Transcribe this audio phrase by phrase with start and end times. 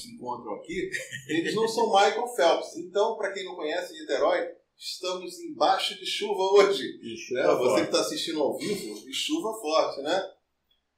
[0.00, 0.90] se encontram aqui,
[1.28, 2.76] eles não são Michael Phelps.
[2.76, 6.98] Então, para quem não conhece Niterói, estamos embaixo de chuva hoje.
[7.32, 7.46] Né?
[7.54, 10.30] Você que está assistindo ao vivo, e chuva forte, né?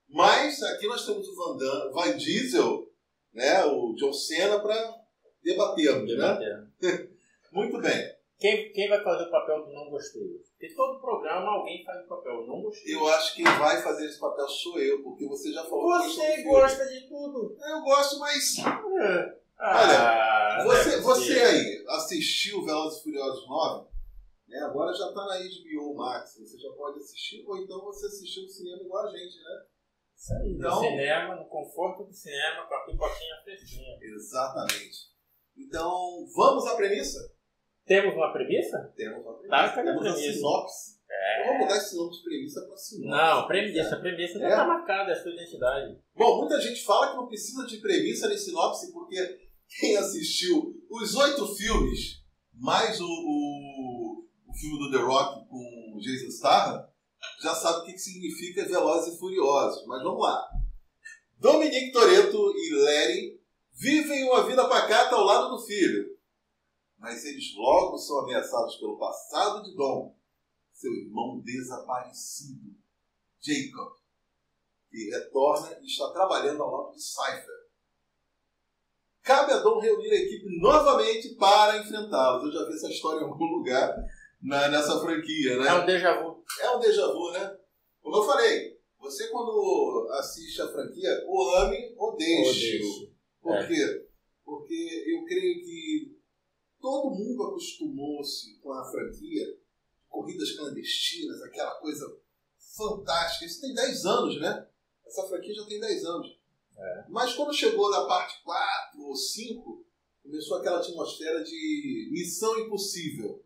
[0.08, 2.88] Mas aqui nós temos o Van, Damme, Van Diesel,
[3.32, 3.64] né?
[3.64, 4.94] o John Cena, para
[5.42, 6.68] debatermos, né?
[7.52, 8.13] Muito bem.
[8.44, 10.20] Quem, quem vai fazer o papel do não gostei?
[10.50, 12.94] Porque todo programa alguém faz o papel não gostei.
[12.94, 16.08] Eu acho que quem vai fazer esse papel sou eu, porque você já falou que
[16.10, 17.56] Você gosta de tudo.
[17.58, 18.56] Eu gosto, mas
[19.58, 23.88] Ah, não é você, você aí assistiu Velozes e Furiosos 9?
[24.46, 24.58] Né?
[24.58, 28.48] Agora já está na HBO Max, você já pode assistir, ou então você assistiu no
[28.50, 29.64] cinema igual a gente, né?
[30.14, 33.98] Isso aí, Então- no cinema, no conforto do cinema, com a pipoquinha fresquinha.
[34.02, 35.14] Exatamente.
[35.56, 37.32] Então, vamos à premissa?
[37.86, 38.92] Temos uma premissa?
[38.96, 39.48] Temos uma premissa.
[39.50, 40.32] Tá, a Temos a premissa?
[40.32, 40.94] sinopse.
[41.10, 41.40] É.
[41.42, 43.08] Eu vou mudar esse nome de premissa para sinopse.
[43.10, 43.96] Não, premissa.
[43.96, 44.50] Premissa já É?
[44.50, 45.98] está marcada, é a sua identidade.
[46.16, 49.38] Bom, muita gente fala que não precisa de premissa nem sinopse, porque
[49.78, 52.22] quem assistiu os oito filmes,
[52.54, 56.88] mais o, o, o filme do The Rock com Jason Statham,
[57.42, 59.86] já sabe o que, que significa Velozes e Furiosos.
[59.86, 60.42] Mas vamos lá.
[61.38, 63.40] Dominique Toretto e Larry
[63.78, 66.13] vivem uma vida pacata ao lado do filho.
[66.98, 70.16] Mas eles logo são ameaçados pelo passado de Dom,
[70.72, 72.74] seu irmão desaparecido,
[73.40, 73.92] Jacob
[74.90, 77.64] que retorna e está trabalhando ao lado de Cypher.
[79.24, 82.44] Cabe a Dom reunir a equipe novamente para enfrentá-los.
[82.44, 83.92] Eu já vi essa história em algum lugar
[84.40, 85.66] na- nessa franquia, né?
[85.68, 86.44] É um déjà vu.
[86.60, 87.58] É um déjà vu, né?
[88.02, 92.78] Como eu falei, você quando assiste a franquia, ou ame ou deixe.
[92.78, 93.12] deixe.
[93.42, 93.66] Por É.
[93.66, 94.06] quê?
[94.44, 96.13] Porque eu creio que
[96.84, 99.58] todo mundo acostumou-se com a franquia,
[100.06, 102.04] corridas clandestinas, aquela coisa
[102.76, 103.46] fantástica.
[103.46, 104.68] Isso tem 10 anos, né?
[105.06, 106.38] Essa franquia já tem 10 anos.
[107.08, 109.86] Mas quando chegou na parte 4 ou 5,
[110.22, 113.42] começou aquela atmosfera de missão impossível.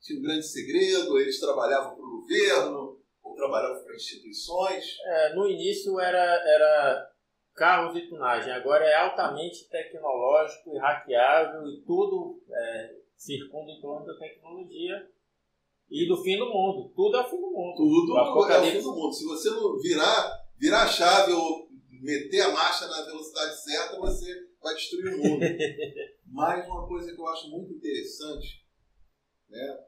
[0.00, 4.84] Tinha um grande segredo, eles trabalhavam para o governo, ou trabalhavam para instituições.
[5.04, 7.12] É, no início era, era
[7.56, 14.06] carros e tunagem, agora é altamente tecnológico e hackeável e tudo é, circunda em torno
[14.06, 15.10] da tecnologia
[15.90, 16.92] e do fim do mundo.
[16.94, 17.76] Tudo é o fim do mundo.
[17.76, 19.12] Tudo é o fim do mundo.
[19.12, 21.68] Se você não virar, virar a chave ou
[22.02, 24.26] meter a marcha na velocidade certa, você
[24.62, 25.40] vai destruir o mundo.
[26.26, 28.66] Mas uma coisa que eu acho muito interessante,
[29.48, 29.78] né?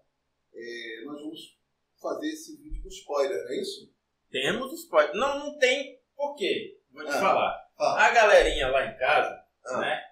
[0.54, 1.58] é, nós vamos
[2.00, 3.92] fazer esse vídeo com spoiler, não é isso?
[4.30, 5.14] Temos spoiler.
[5.14, 6.77] Não, não tem por quê.
[6.92, 7.20] Vou te Ah.
[7.20, 7.64] falar.
[7.78, 8.06] Ah.
[8.06, 9.78] A galerinha lá em casa, Ah.
[9.78, 10.02] né,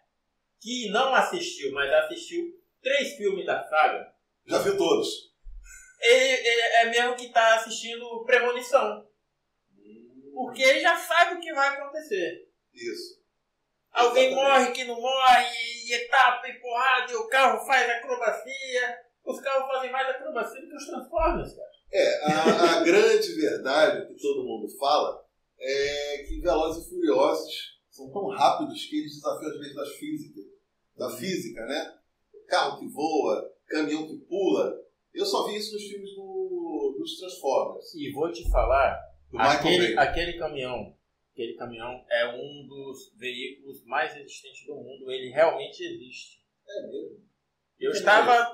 [0.61, 2.45] que não assistiu, mas assistiu
[2.83, 4.13] três filmes da saga,
[4.47, 5.09] Já viu todos?
[6.01, 9.07] ele, ele é mesmo que tá assistindo Premonição.
[10.35, 12.47] Porque ele já sabe o que vai acontecer.
[12.75, 13.17] Isso.
[13.91, 14.53] Alguém Exatamente.
[14.59, 15.47] morre que não morre,
[15.87, 18.99] e etapa e porrada, e o carro faz acrobacia.
[19.25, 21.69] Os carros fazem mais acrobacia do que os Transformers, cara.
[21.93, 25.26] É, a, a grande verdade que todo mundo fala
[25.59, 30.41] é que Velozes e Furiosos são tão rápidos que eles desafiam as leis da física,
[30.97, 31.95] da física, né?
[32.47, 34.79] Carro que voa, caminhão que pula.
[35.15, 39.01] Eu só vi isso nos filmes do, dos Transformers, E vou te falar,
[39.39, 40.95] aquele, aquele caminhão,
[41.33, 45.11] aquele caminhão é um dos veículos mais resistentes do mundo.
[45.11, 46.43] Ele realmente existe.
[46.69, 47.27] É mesmo.
[47.79, 48.53] Eu Que estava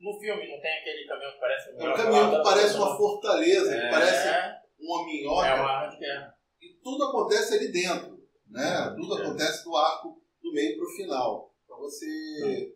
[0.00, 2.96] no filme, não tem aquele caminhão que parece um É um caminhão que parece uma
[2.96, 5.46] fortaleza, é, que parece uma minhoca.
[5.46, 6.34] é uma arma de guerra.
[6.60, 8.94] E tudo acontece ali dentro, né?
[8.96, 9.22] Tudo É.
[9.22, 11.54] acontece do arco do meio para o final.
[11.64, 12.74] Então você,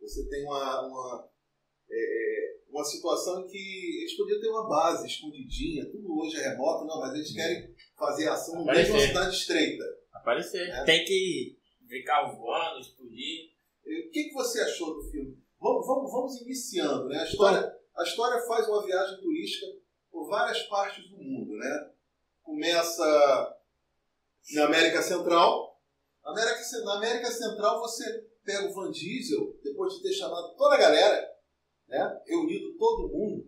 [0.00, 1.28] você tem uma, uma,
[1.90, 6.84] é, uma situação em que eles podiam ter uma base escondidinha, tudo hoje é remoto,
[6.84, 9.84] não, mas eles querem fazer ação de uma cidade estreita.
[10.12, 10.68] Aparecer.
[10.68, 10.84] É.
[10.84, 11.56] Tem que
[12.04, 13.50] carro voando, explodir.
[13.84, 15.38] O que, que você achou do filme?
[15.60, 17.20] Vamos, vamos, vamos iniciando, né?
[17.20, 19.66] A história, a história faz uma viagem turística
[20.16, 21.90] por várias partes do mundo, né?
[22.42, 23.04] Começa
[24.54, 25.78] na América Central.
[26.24, 30.74] América, Ce- na América Central você pega o Van Diesel, depois de ter chamado toda
[30.74, 31.36] a galera,
[31.86, 32.22] né?
[32.24, 33.46] Reunido todo mundo,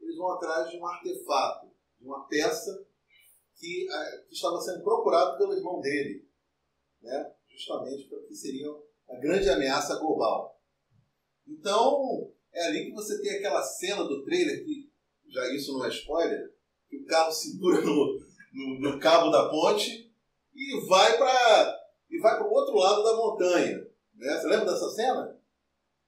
[0.00, 1.70] eles vão atrás de um artefato,
[2.00, 2.84] de uma peça
[3.54, 6.28] que, eh, que estava sendo procurado pelo irmão dele,
[7.00, 7.32] né?
[7.46, 8.66] Justamente porque seria
[9.08, 10.60] a grande ameaça global.
[11.46, 14.71] Então, é ali que você tem aquela cena do trailer, que
[15.32, 16.52] já isso não é spoiler,
[16.88, 18.20] que o carro segura no,
[18.52, 20.12] no, no cabo da ponte
[20.54, 21.80] e vai para
[22.10, 23.78] e vai para o outro lado da montanha.
[24.14, 24.38] Né?
[24.38, 25.40] Você lembra dessa cena?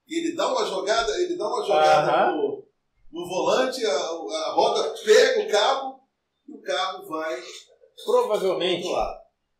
[0.06, 2.62] Ele dá uma jogada, ele dá uma jogada no,
[3.10, 6.00] no volante, a, a roda pega o cabo
[6.46, 7.40] e o carro vai.
[8.04, 8.86] Provavelmente.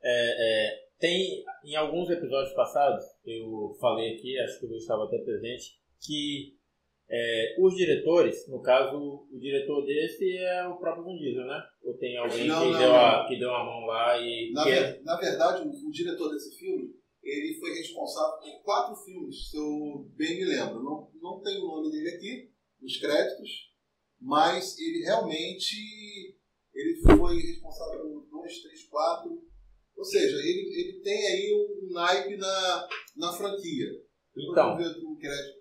[0.02, 5.16] É, é, tem em alguns episódios passados, eu falei aqui, acho que eu estava até
[5.18, 6.58] presente, que
[7.10, 11.62] é, os diretores, no caso, o diretor desse é o próprio Vin Diesel, né?
[11.82, 12.96] Ou tem alguém não, que, não, deu não.
[12.96, 14.52] A, que deu a mão lá e.
[14.52, 19.50] Na, ver, na verdade, o, o, diretor desse filme, ele foi responsável por quatro filmes,
[19.50, 20.82] se eu bem me lembro.
[20.82, 23.50] Não, não tem o nome dele aqui, nos créditos,
[24.20, 25.76] mas ele realmente
[26.74, 29.42] ele foi responsável por dois, três, quatro.
[29.96, 33.86] Ou seja, ele, ele tem aí um naipe na, na franquia.
[34.36, 34.78] Então,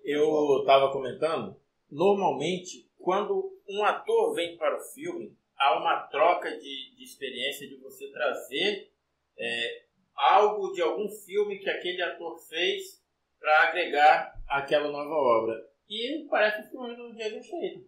[0.03, 1.55] eu estava comentando,
[1.89, 7.77] normalmente, quando um ator vem para o filme, há uma troca de, de experiência de
[7.77, 8.91] você trazer
[9.37, 9.83] é,
[10.15, 13.01] algo de algum filme que aquele ator fez
[13.39, 15.69] para agregar aquela nova obra.
[15.87, 17.85] E parece o filme do Jason Statham.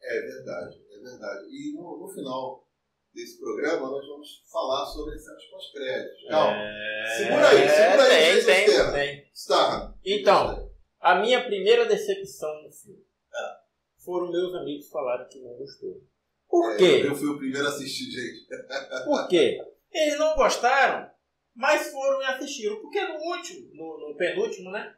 [0.00, 1.48] É verdade, é verdade.
[1.50, 2.67] E no, no final
[3.14, 6.28] desse programa nós vamos falar sobre cenas pós-créditos.
[6.28, 6.56] Calma.
[6.56, 7.16] É...
[7.16, 8.44] Segura aí, segura aí.
[8.44, 9.30] Tem, tem, tem.
[9.32, 9.94] Está.
[10.04, 10.70] Então,
[11.00, 14.04] a minha primeira decepção no filme é.
[14.04, 16.02] foram meus amigos falarem que não gostou.
[16.48, 17.02] Por é, quê?
[17.04, 18.46] Eu fui o primeiro a assistir, gente.
[19.04, 19.58] Por quê?
[19.92, 21.10] Eles não gostaram,
[21.54, 22.76] mas foram e assistiram.
[22.76, 24.94] Porque no último, no, no penúltimo, né?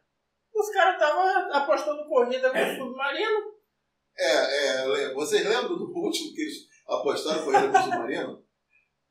[0.55, 3.55] Os caras estavam apostando corrida com o submarino.
[4.17, 8.45] É, é, vocês lembram do último que eles apostaram corrida com o submarino?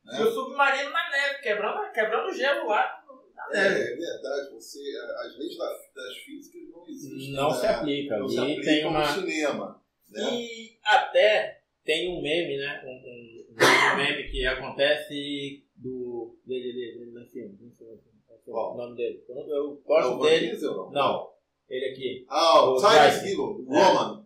[0.02, 0.22] Né?
[0.22, 3.04] O submarino na neve, quebrando, quebrando gelo lá.
[3.52, 4.80] É, é verdade, você,
[5.24, 7.34] as leis das físicas não existem.
[7.34, 7.56] Não né?
[7.56, 8.18] se aplica.
[8.18, 9.00] Não se aplica tem uma...
[9.00, 9.84] no cinema.
[10.10, 10.22] Né?
[10.31, 12.81] E até tem um meme, né?
[12.86, 16.40] Um, um, um meme que acontece do.
[16.46, 19.24] dele, dele, dele, assim, não sei, não sei o nome dele.
[19.28, 20.52] Eu gosto é dele.
[20.52, 21.30] Diesel, não,
[21.70, 22.25] ele aqui.
[22.30, 24.25] Ah, o Cyrus Hill, Roman.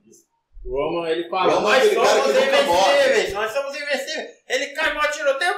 [0.65, 4.31] Roman, ele fala, Roman, nós somos invencíveis, nós somos invencíveis.
[4.47, 5.53] Ele cai no tiroteio.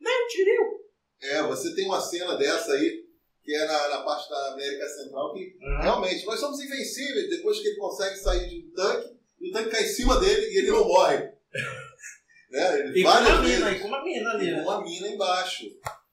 [0.00, 0.78] Não, tiriu.
[1.20, 3.04] É, você tem uma cena dessa aí,
[3.42, 5.80] que é na, na parte da América Central, que uhum.
[5.80, 9.70] realmente nós somos invencíveis depois que ele consegue sair de um tanque, e o tanque
[9.70, 11.16] cai em cima dele e ele não morre.
[12.50, 12.80] né?
[12.80, 14.50] Ele e com uma mina, e com uma mina ali.
[14.52, 14.62] Né?
[14.62, 15.64] Uma mina embaixo.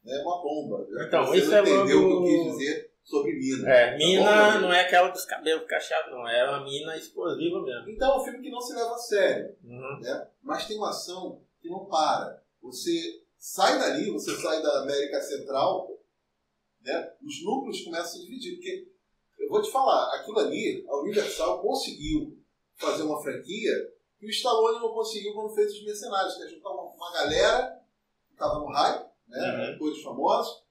[0.04, 0.18] Né?
[0.24, 0.88] Uma bomba.
[1.06, 3.70] Então, isso é entendeu o que eu quis dizer sobre mina.
[3.70, 6.28] É, mina não é aquela dos cabelos cacheados, não.
[6.28, 7.90] É uma mina explosiva mesmo.
[7.90, 9.56] Então é um filme que não se leva a sério.
[9.64, 10.00] Uhum.
[10.02, 10.28] Né?
[10.42, 12.44] Mas tem uma ação que não para.
[12.62, 15.98] Você sai dali, você sai da América Central,
[16.82, 17.14] né?
[17.24, 18.56] os núcleos começam a se dividir.
[18.56, 18.92] Porque
[19.40, 22.38] eu vou te falar, aquilo ali, a Universal conseguiu
[22.76, 23.72] fazer uma franquia
[24.18, 27.80] que o Stallone não conseguiu quando fez os Mercenários, que é juntar uma, uma galera
[28.28, 29.40] que estava no hype, né?
[29.40, 29.76] Uhum.
[29.76, 30.64] atores famosos,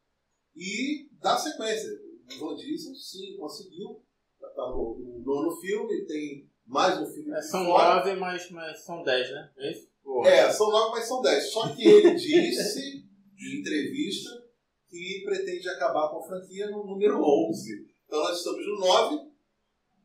[0.57, 2.04] e dar sequência.
[2.32, 4.03] O Van Diesel, sim, conseguiu.
[4.41, 7.32] Já está no, no nono filme, tem mais um filme.
[7.32, 9.50] É, são nove, mas, mas são dez, né?
[9.59, 9.88] É isso?
[10.25, 11.50] É, são nove, mas são dez.
[11.50, 13.05] Só que ele disse,
[13.38, 14.31] em entrevista,
[14.88, 17.87] que pretende acabar com a franquia no número 11.
[18.07, 19.35] Então nós estamos no 9.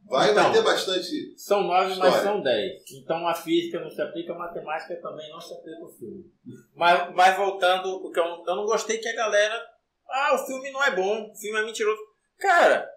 [0.05, 1.37] Vai, então, vai ter bastante.
[1.37, 2.81] São nove, mas são dez.
[3.03, 6.25] Então a física não se aplica, a matemática também não se aplica ao filme.
[6.75, 9.61] Mas, mas voltando, porque eu, eu não gostei que a galera.
[10.09, 12.01] Ah, o filme não é bom, o filme é mentiroso.
[12.39, 12.89] Cara,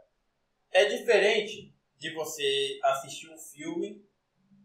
[0.70, 4.04] é diferente de você assistir um filme,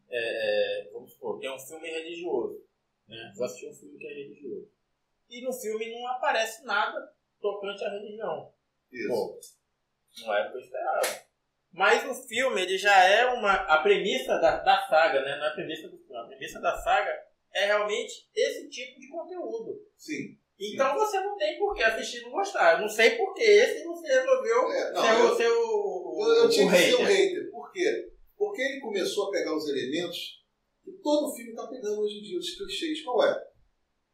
[0.09, 2.63] é, é, vamos supor, tem um filme religioso,
[3.07, 3.33] né?
[3.35, 4.71] Vou assistir um filme que é religioso.
[5.29, 8.53] E no filme não aparece nada tocante à religião.
[8.91, 9.07] Isso.
[9.09, 9.39] Pô,
[10.21, 11.27] não é o que eu esperava.
[11.71, 13.53] Mas o filme, ele já é uma...
[13.53, 15.37] A premissa da, da saga, né?
[15.37, 16.17] Não é a premissa do filme.
[16.17, 17.11] A premissa da saga
[17.53, 19.85] é realmente esse tipo de conteúdo.
[19.97, 20.39] Sim.
[20.59, 22.73] Então você não tem por que assistir e não gostar.
[22.73, 26.33] Eu não sei por que esse você resolveu é, não, ser, eu, ser o, eu,
[26.43, 27.51] eu tinha que ser o hater.
[27.51, 28.11] Por quê?
[28.35, 30.43] Porque ele começou a pegar os elementos
[30.83, 33.03] que todo filme está pegando hoje em dia, os clichês.
[33.03, 33.47] Qual é?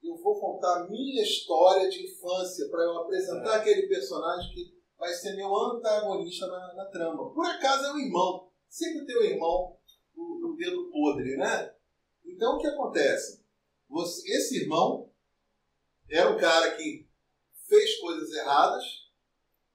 [0.04, 3.60] Eu vou contar a minha história de infância para eu apresentar é.
[3.60, 7.34] aquele personagem que vai ser meu antagonista na, na, trama.
[7.34, 8.50] Por acaso é o irmão.
[8.68, 9.78] Sempre tem o irmão
[10.16, 11.74] o, dedo podre, né?
[12.26, 13.44] Então o que acontece?
[13.90, 15.10] Você, esse irmão
[16.14, 17.08] era um cara que
[17.68, 18.84] fez coisas erradas,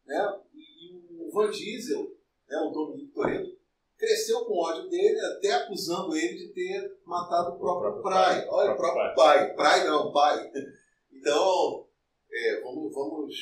[0.06, 0.40] né?
[0.54, 2.16] E, o Van Diesel,
[2.48, 3.58] né, o Dominique Toretto,
[3.96, 8.36] cresceu com ódio dele, até acusando ele de ter matado o próprio, o próprio pai.
[8.36, 8.48] pai.
[8.48, 9.14] Olha, o próprio pai.
[9.14, 9.54] pai.
[9.54, 10.50] Pai não, pai.
[11.12, 11.86] Então,
[12.30, 13.34] é, vamos, vamos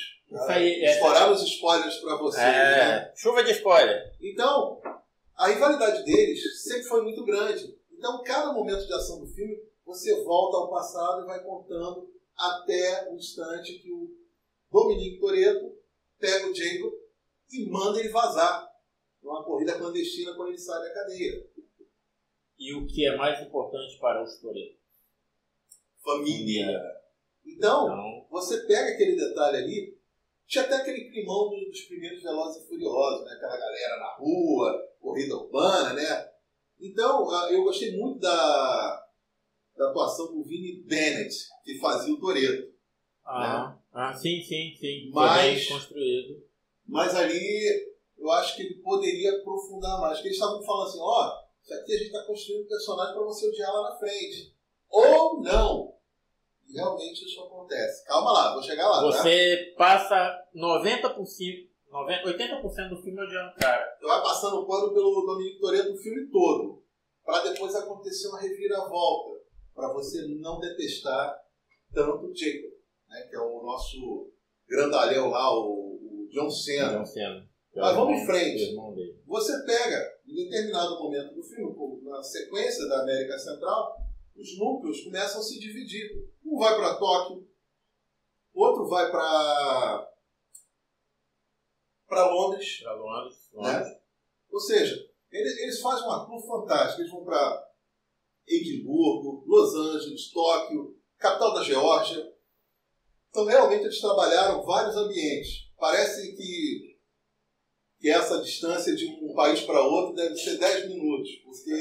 [0.49, 1.31] aí, explorar é...
[1.31, 2.43] os spoilers para vocês.
[2.43, 3.13] É, né?
[3.15, 4.17] Chuva de spoiler.
[4.21, 4.81] Então,
[5.37, 7.77] a rivalidade deles sempre foi muito grande.
[7.93, 13.11] Então, cada momento de ação do filme, você volta ao passado e vai contando até
[13.11, 14.15] o instante que o
[14.71, 15.77] Dominique Toretto
[16.19, 16.93] pega o Jacob
[17.51, 18.69] e manda ele vazar
[19.23, 21.47] numa corrida clandestina quando ele sai da cadeia.
[22.59, 24.77] E o que é mais importante para os Toretto?
[26.03, 26.69] Família.
[27.45, 29.99] Então, então, você pega aquele detalhe ali,
[30.47, 33.33] tinha até aquele climão dos primeiros Velozes e Furiosos, né?
[33.33, 36.31] Aquela galera na rua, corrida urbana, né?
[36.81, 39.09] Então, ah, eu gostei muito da,
[39.77, 42.75] da atuação do Vini Bennett, que fazia o Toreto.
[43.25, 43.79] Ah, né?
[43.93, 45.11] ah, sim, sim, sim.
[45.13, 46.43] Mas, construído.
[46.87, 50.15] Mas ali eu acho que ele poderia aprofundar mais.
[50.15, 53.15] Porque eles estavam falando assim, ó, oh, isso aqui a gente está construindo um personagem
[53.15, 54.55] para você odiar lá na frente.
[54.89, 55.95] Ou não.
[56.69, 58.05] E realmente isso acontece.
[58.05, 59.01] Calma lá, vou chegar lá.
[59.01, 59.07] Tá?
[59.07, 59.77] Você tá?
[59.77, 63.97] passa 90%, 90, 80% do filme odiando o cara.
[63.99, 66.83] Você vai passando o pano pelo Dominique Toretto o filme todo.
[67.25, 69.41] Para depois acontecer uma reviravolta.
[69.77, 71.39] Para você não detestar
[71.93, 72.73] tanto o Jacob,
[73.09, 74.33] né, que é o nosso
[74.67, 76.99] grandalhão lá, o, o John Cena.
[76.99, 77.49] John Cena.
[77.77, 78.75] Mas vamos em frente.
[79.27, 83.99] Você pega, em determinado momento do filme, na sequência da América Central,
[84.35, 86.11] os núcleos começam a se dividir.
[86.43, 87.47] Um vai para Tóquio,
[88.55, 90.11] outro vai para
[92.09, 92.81] para Londres.
[92.83, 93.51] Para Londres.
[93.53, 94.01] Né?
[94.51, 97.03] Ou seja, eles, eles fazem uma tour fantástica.
[97.03, 97.66] Eles vão para
[98.47, 102.33] Edimburgo, Los Angeles, Tóquio, capital da Geórgia.
[103.31, 105.71] Então, realmente, eles trabalharam vários ambientes.
[105.77, 106.97] Parece que,
[107.99, 111.73] que essa distância de um país para outro deve ser 10 minutos, porque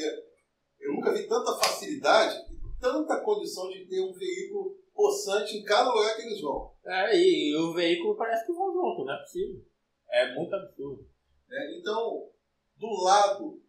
[0.80, 5.94] eu nunca vi tanta facilidade e tanta condição de ter um veículo possante em cada
[5.94, 6.74] lugar que eles vão.
[6.86, 9.62] É, e, e o veículo parece que vão junto, não é possível.
[10.10, 11.08] É muito absurdo.
[11.52, 12.30] É, então,
[12.78, 13.62] do lado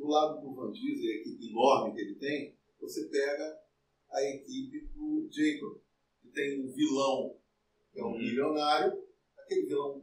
[0.00, 3.60] do lado do Van Diesel, a equipe enorme que ele tem, você pega
[4.10, 5.78] a equipe do Jacob,
[6.22, 7.36] que tem um vilão,
[7.92, 8.18] que é um uhum.
[8.18, 9.04] milionário,
[9.38, 10.02] aquele vilão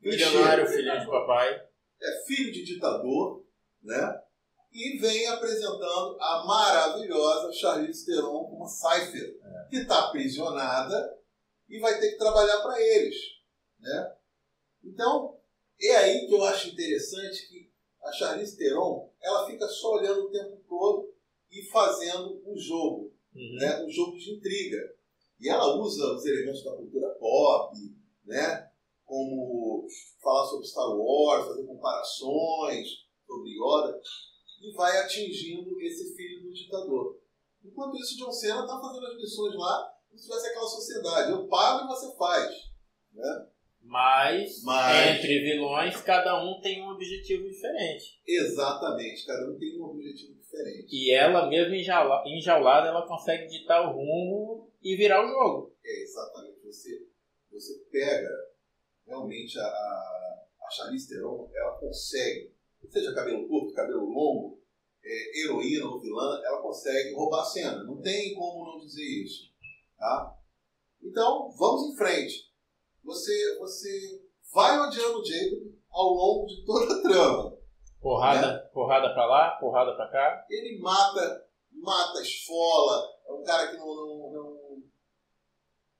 [0.00, 1.66] milionário, filho de papai.
[2.02, 3.44] É filho de ditador,
[3.82, 4.22] né?
[4.72, 9.68] e vem apresentando a maravilhosa Charlize Theron como Cypher, é.
[9.68, 11.18] que está aprisionada
[11.68, 13.16] e vai ter que trabalhar para eles.
[13.80, 14.14] Né?
[14.84, 15.38] Então,
[15.80, 17.69] é aí que eu acho interessante que
[18.02, 21.12] a Charlize Theron ela fica só olhando o tempo todo
[21.50, 23.56] e fazendo um jogo, uhum.
[23.58, 23.84] né?
[23.84, 24.78] um jogo de intriga.
[25.38, 27.76] E ela usa os elementos da cultura pop,
[28.24, 28.70] né?
[29.04, 29.86] como
[30.22, 32.86] falar sobre Star Wars, fazer comparações
[33.26, 34.00] sobre Yoda
[34.62, 37.18] e vai atingindo esse filho do ditador.
[37.64, 41.32] Enquanto isso, John Cena está fazendo as missões lá como se tivesse aquela sociedade.
[41.32, 42.50] Eu pago e você faz.
[43.12, 43.46] Né?
[43.82, 48.20] Mas, Mas, entre vilões, cada um tem um objetivo diferente.
[48.26, 50.86] Exatamente, cada um tem um objetivo diferente.
[50.90, 55.74] E ela, mesmo enjaulada, ela consegue ditar o rumo e virar o jogo.
[55.84, 56.60] É, exatamente.
[56.64, 57.06] Você,
[57.50, 58.28] você pega
[59.06, 62.52] realmente a, a Charlize Theron, ela consegue
[62.88, 64.60] seja cabelo curto, cabelo longo,
[65.02, 67.84] é, heroína ou vilã, ela consegue roubar a cena.
[67.84, 69.50] Não tem como não dizer isso.
[69.98, 70.36] Tá?
[71.02, 72.49] Então, vamos em frente.
[73.04, 77.58] Você, você vai odiando o Jacob ao longo de toda a trama.
[78.00, 78.58] Porrada, né?
[78.72, 80.46] porrada pra lá, porrada pra cá.
[80.48, 83.08] Ele mata, mata, esfola.
[83.26, 84.82] É um cara que não, não, não,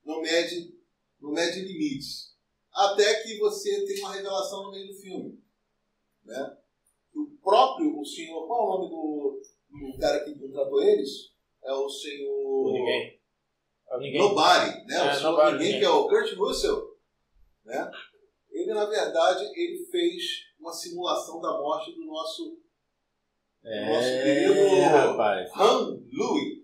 [0.05, 0.75] não mede,
[1.21, 2.35] não mede limites.
[2.73, 5.43] Até que você tem uma revelação no meio do filme.
[6.23, 6.57] Né?
[7.41, 8.47] próprio o senhor.
[8.47, 9.41] Qual é o nome do,
[9.91, 11.31] do cara que contratou eles?
[11.63, 12.71] É o senhor.
[12.71, 13.19] Ninguém.
[13.89, 14.21] É ninguém.
[14.21, 14.95] Nobody, né?
[14.95, 16.90] É, o senhor nobody, ninguém, que é o Kurt Russell.
[17.65, 17.91] Né?
[18.49, 20.23] Ele, na verdade, ele fez
[20.59, 22.59] uma simulação da morte do nosso.
[23.63, 25.51] É, nosso querido rapaz.
[25.55, 26.61] Han Louis.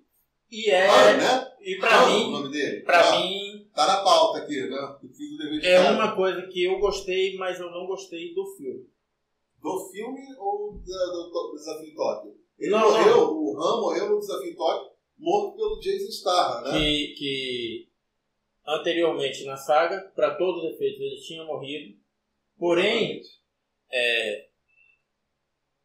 [0.52, 0.88] E é.
[0.88, 1.52] Han, né?
[1.62, 2.26] E pra Han, mim.
[2.26, 2.82] o nome dele.
[2.82, 3.70] Pra tá, mim.
[3.74, 4.78] Tá na pauta aqui, né?
[5.64, 8.88] É uma coisa que eu gostei, mas eu não gostei do filme
[9.62, 12.36] do filme ou do, do, do Desafio em Tóquio?
[12.60, 13.34] Ele não, morreu, não.
[13.34, 16.80] o Han morreu no Desafio em Tóquio, morto pelo Jason Statham, né?
[16.80, 17.87] Que, que
[18.68, 21.98] anteriormente na saga, para todos os efeitos, ele tinha morrido.
[22.58, 23.22] Porém,
[23.92, 24.48] é,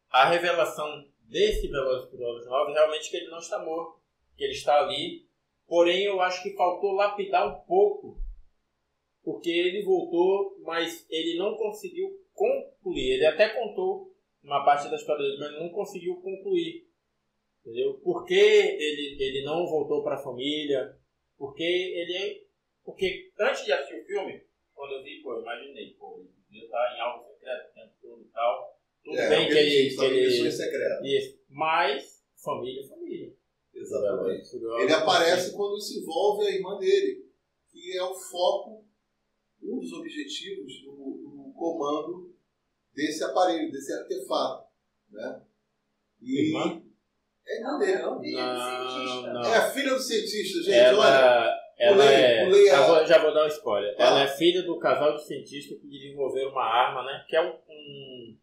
[0.09, 4.01] a revelação desse Velozes Furiosos 9 realmente que ele não está morto,
[4.35, 5.25] que ele está ali.
[5.67, 8.21] Porém, eu acho que faltou lapidar um pouco,
[9.23, 13.13] porque ele voltou, mas ele não conseguiu concluir.
[13.13, 14.13] Ele até contou
[14.43, 16.85] uma parte da história dele, mas não conseguiu concluir.
[17.61, 17.93] Entendeu?
[18.03, 20.97] Por que ele, ele não voltou para a família?
[21.37, 22.42] Porque ele
[22.83, 26.65] Porque antes de assistir o filme, quando eu vi, pô, eu imaginei, pô, ele devia
[26.65, 28.79] estar em algo secreto o tempo todo e tal.
[29.03, 29.95] Tudo é, bem que ele.
[29.95, 31.05] Que ele secreto.
[31.05, 31.39] Isso.
[31.49, 33.33] Mas, família é família.
[33.73, 34.55] Exatamente.
[34.55, 37.25] Ele aparece quando se envolve a irmã dele,
[37.69, 38.85] que é o foco,
[39.61, 42.33] um dos objetivos do, do comando
[42.93, 44.67] desse aparelho, desse artefato.
[45.09, 45.41] Né?
[46.21, 46.81] E Irmã?
[47.45, 48.01] é irmã dele.
[48.01, 49.33] Não, filho do Não, cientista.
[49.33, 49.43] não.
[49.43, 50.95] É a filha do cientista, gente.
[50.95, 52.69] Olha, Ela, é.
[52.71, 53.95] a- vou, já vou dar um spoiler.
[53.99, 54.03] Ah.
[54.07, 57.25] Ela é filha do casal de cientistas que desenvolveram uma arma, né?
[57.27, 58.37] Que é um, um-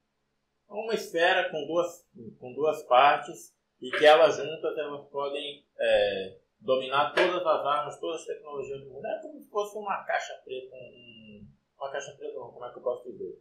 [0.69, 2.05] uma esfera com duas,
[2.39, 8.21] com duas partes e que elas juntas elas podem é, dominar todas as armas, todas
[8.21, 9.07] as tecnologias do mundo.
[9.07, 10.75] É como se fosse uma caixa preta.
[10.77, 11.47] Um,
[11.79, 13.39] uma caixa preta não, como é que eu posso dizer?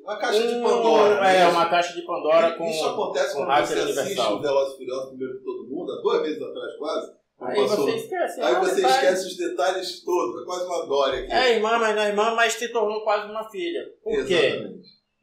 [0.00, 1.28] uma caixa de Um- Pandora.
[1.28, 1.48] É, né?
[1.48, 2.64] uma caixa de Pandora com.
[2.66, 6.22] Isso acontece com quando você assiste o Velozes Furiosos primeiro que todo mundo, há dois
[6.22, 7.17] meses atrás quase.
[7.40, 8.40] Aí passou- você esquece.
[8.40, 8.94] Aí ah, você detalhe.
[8.94, 10.42] esquece os detalhes todos.
[10.42, 11.32] É quase uma Dória aqui.
[11.32, 13.88] É irmã, mas não é irmã, mas se tornou quase uma filha.
[14.02, 14.60] Por quê?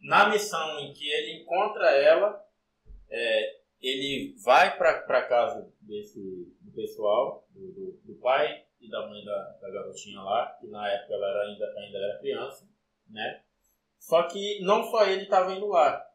[0.01, 2.41] Na missão em que ele encontra ela,
[3.10, 6.19] é, ele vai para casa desse
[6.62, 10.88] do pessoal, do, do- do pai e da mãe da, da garotinha lá, que na
[10.89, 12.67] época ela era ainda, ainda era criança,
[13.10, 13.41] né?
[14.00, 16.05] Só que não só ele estava indo lá,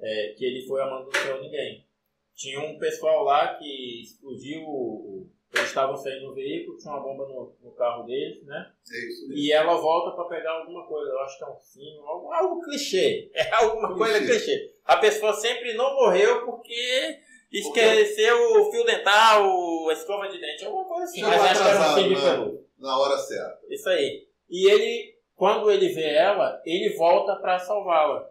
[0.00, 1.86] é, que ele foi amando não seu ninguém.
[2.34, 7.02] Tinha um pessoal lá que explodiu, o- o- eles estavam saindo no veículo, tinha uma
[7.02, 8.70] bomba no, no carro deles, né?
[8.92, 9.32] É isso.
[9.32, 12.60] E ela volta pra pegar alguma coisa, eu acho que é um sino, algo, algo
[12.62, 13.30] clichê.
[13.34, 14.32] É alguma coisa Clichê.
[14.32, 14.72] clichê.
[14.84, 17.18] A pessoa sempre não morreu porque
[17.50, 21.20] esqueceu o fio dental, a escova de dente, alguma coisa assim.
[21.20, 22.58] Chegou Mas acho que era um sino né?
[22.78, 23.60] Na hora certa.
[23.68, 24.28] Isso aí.
[24.50, 28.28] E ele, quando ele vê ela, ele volta pra salvá-la.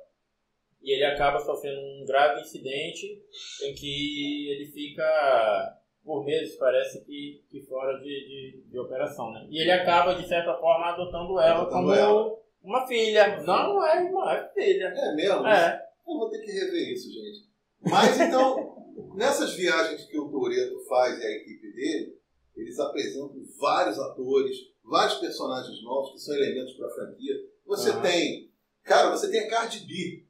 [0.81, 3.21] E ele acaba sofrendo um grave incidente
[3.63, 5.77] em que ele fica
[6.07, 9.45] por meses, parece que, que fora de, de, de operação, né?
[9.49, 12.33] E ele acaba, de certa forma, adotando ela Adotando como ela.
[12.63, 13.41] uma filha.
[13.43, 14.85] Não, não é irmã, é filha.
[14.85, 15.45] É mesmo?
[15.45, 15.85] É.
[16.07, 17.45] Eu vou ter que rever isso, gente.
[17.81, 22.17] Mas então, nessas viagens que o Toreto faz e a equipe dele,
[22.55, 27.35] eles apresentam vários atores, vários personagens novos que são elementos para a franquia.
[27.65, 28.01] Você Aham.
[28.01, 28.49] tem,
[28.83, 30.23] cara, você tem a Cardi B.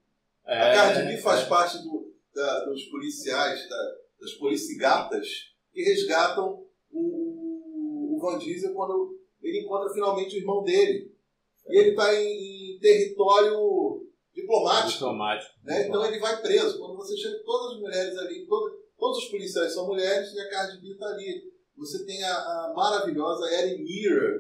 [0.48, 6.66] é A Cardi B faz parte do- da- dos policiais, da- das policigatas que resgatam
[6.92, 11.16] o, o Van Diesel quando ele encontra finalmente o irmão dele.
[11.70, 14.94] E ele está em, em território diplomático.
[14.94, 15.52] Diplomático.
[15.64, 15.88] Né?
[15.88, 16.80] Então ele vai preso.
[16.80, 20.50] Quando você chega, todas as mulheres ali, todo- todos os policiais são mulheres e a
[20.50, 21.44] Cardi B está ali.
[21.78, 24.40] Você tem a, a maravilhosa Erin Mirror,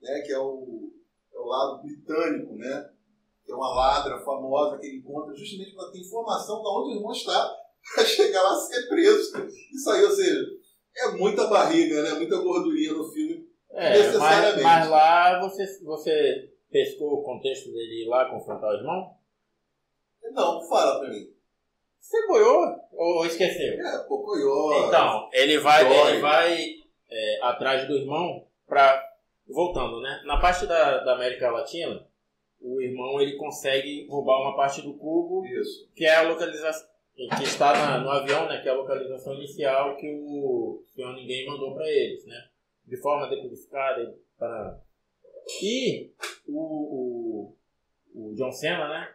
[0.00, 0.20] né?
[0.20, 0.92] que é o,
[1.34, 2.90] é o lado britânico, né?
[3.44, 6.96] que é uma ladra famosa que ele encontra justamente para ter informação de onde o
[6.98, 7.52] irmão está,
[7.96, 9.32] para chegar lá ser preso.
[9.74, 10.59] Isso aí, ou seja,
[10.96, 12.10] é muita barriga, né?
[12.14, 13.48] muita gordurinha no filme.
[13.72, 14.62] É, mas, Necessariamente.
[14.62, 19.14] mas lá você, você pescou o contexto dele ir lá confrontar o irmão?
[20.32, 21.28] Não, fala para mim.
[21.98, 23.74] Você boiou ou esqueceu?
[23.74, 24.86] É, Pocoyo.
[24.86, 26.10] Então, ele vai, Dói.
[26.10, 26.58] ele vai
[27.08, 29.08] é, atrás do irmão para
[29.46, 30.22] voltando, né?
[30.24, 32.06] Na parte da, da América Latina,
[32.60, 35.88] o irmão ele consegue roubar uma parte do cubo Isso.
[35.94, 38.60] que é a localização que está na- no avião, né?
[38.62, 42.36] Que é a localização inicial que o senhor ninguém mandou para eles, né?
[42.86, 44.80] De forma decodificada e para
[45.62, 46.10] e
[46.48, 47.56] o, o,
[48.30, 49.14] o John Cena, né?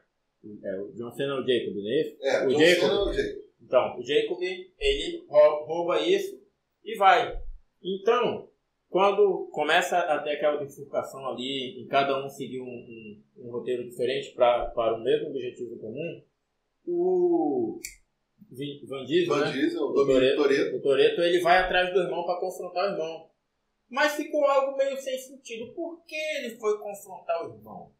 [0.63, 2.17] É, o John Cena é o Jacob, não é isso?
[2.21, 2.79] É, O John Jacob.
[2.81, 3.45] Cena é o Jacob.
[3.63, 6.39] Então, o Jacob, ele rou- rouba isso
[6.83, 7.39] e vai.
[7.81, 8.47] Então,
[8.89, 13.83] quando começa a ter aquela bifurcação ali, em cada um seguir um, um- um roteiro
[13.83, 16.21] diferente pra, para o mesmo objetivo comum,
[16.87, 17.79] o
[18.87, 19.51] Van Diesel, Van né?
[19.51, 23.29] Diesel, o O Toreto, ele vai atrás do irmão para confrontar o irmão.
[23.89, 25.73] Mas ficou algo meio sem sentido.
[25.73, 27.93] Por que ele foi confrontar o irmão?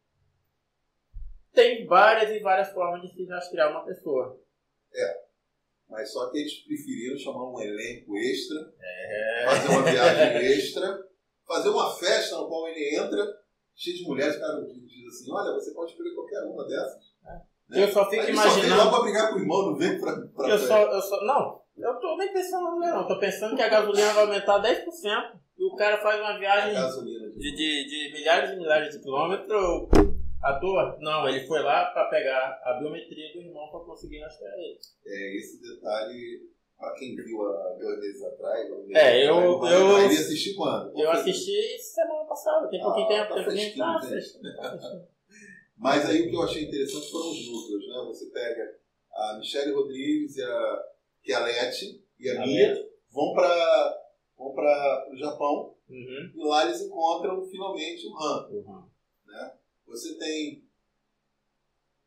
[1.53, 4.39] Tem várias e várias formas de se rastrear uma pessoa.
[5.87, 9.45] Mas só que eles preferiram chamar um elenco extra, É.
[9.45, 11.09] fazer uma viagem extra,
[11.45, 13.23] fazer uma festa no qual ele entra,
[13.75, 17.14] cheio de mulheres, o cara diz assim, olha, você pode escolher qualquer uma dessas.
[17.71, 18.89] Eu só fico Aí ele só imaginando.
[18.91, 21.23] pra brigar com o irmão, não veio pra, pra Eu só, eu só.
[21.25, 23.07] Não, eu tô nem pensando nisso, não.
[23.07, 24.85] Tô pensando que a gasolina vai aumentar 10%
[25.57, 27.29] e o cara faz uma viagem gasolina.
[27.31, 29.89] de, de, de milhares e milhares de quilômetros
[30.43, 30.95] à toa.
[30.99, 34.77] Não, ele foi lá pra pegar a biometria do irmão pra conseguir rastrear ele.
[35.07, 36.41] É, esse detalhe,
[36.77, 40.99] pra quem viu há dois meses atrás, É, eu- atrás, eu- vai Ele assistir quando?
[40.99, 44.07] Eu assisti semana passada, tem pouquinho Ah, tempo, tá tem pouquinho fresquinho, tá, né?
[44.07, 45.15] fresquinho, tá fresquinho.
[45.77, 48.03] Mas aí o que eu achei interessante foram os núcleos, né?
[48.07, 48.75] Você pega
[49.13, 50.83] a Michelle Rodrigues e a
[51.23, 54.01] Chialetti e a A Mia, vão para
[54.37, 56.31] vão para o Japão Uhum.
[56.35, 58.47] e lá eles encontram finalmente o Han.
[58.49, 58.83] Uhum.
[59.87, 60.63] Você tem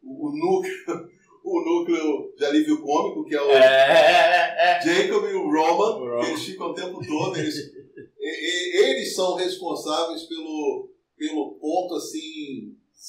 [0.02, 1.08] o, o núcleo
[1.44, 4.80] o núcleo de alívio cômico, que é o É, é, é.
[4.82, 6.26] Jacob e o Roman, O Roman.
[6.26, 7.54] eles ficam o tempo todo, eles,
[8.18, 10.90] e- e- eles são responsáveis pelo,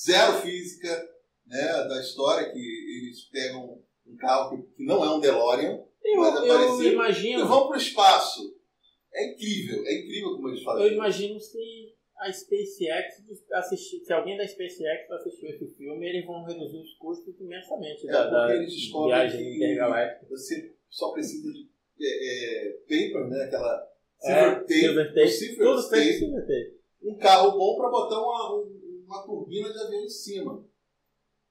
[0.10, 1.10] zero física
[1.48, 6.36] né, da história, que eles pegam um carro que, não é um DeLorean Eu, Mas
[6.44, 6.84] é eu parecido.
[6.84, 8.56] e imagino, vão para o espaço.
[9.14, 10.86] É incrível, é incrível como eles fazem.
[10.88, 11.58] eu imagino se
[12.18, 13.06] a SpaceX
[13.54, 18.12] assistir, se alguém da SpaceX assistiu esse filme, eles vão reduzir os custos imensamente É,
[18.12, 20.28] da, porque da eles descobrem viagem que- intergaláctica.
[20.30, 21.70] Você só precisa de
[22.02, 23.44] é, é, paper, né?
[23.46, 23.88] Aquela
[24.24, 26.80] É, silver tape, Silver Tape, silver tape, Tape.
[27.04, 30.64] um carro bom para botar uma, um- uma turbina de avião em cima.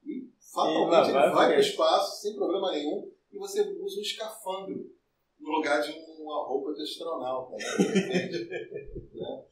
[0.05, 4.91] E fatalmente ele vai para o espaço sem problema nenhum e você usa um escafandro
[5.41, 7.57] no lugar de uma roupa de astronauta.
[7.57, 7.65] Né?
[9.19, 9.45] Né?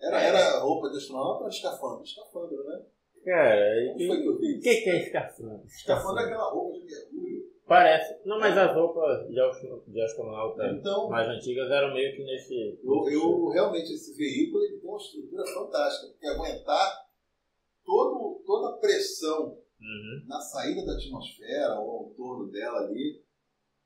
[0.00, 2.02] Era, era roupa de astronauta ou escafandro?
[2.04, 2.82] Escafandro, né?
[3.24, 4.56] Cara, Como foi que eu vi?
[4.56, 5.62] o que, que é escafandro?
[5.66, 7.48] Escafandro é aquela roupa de mergulho.
[7.66, 8.16] Parece.
[8.24, 12.78] Não, mas as roupas de, astro- de astronauta Então, mais antigas eram meio que nesse.
[12.82, 17.07] eu, eu realmente, esse veículo ele tem uma estrutura fantástica, porque aguentar
[17.88, 20.24] todo, toda a pressão Uhum.
[20.26, 23.22] na saída da atmosfera ou ao torno dela ali,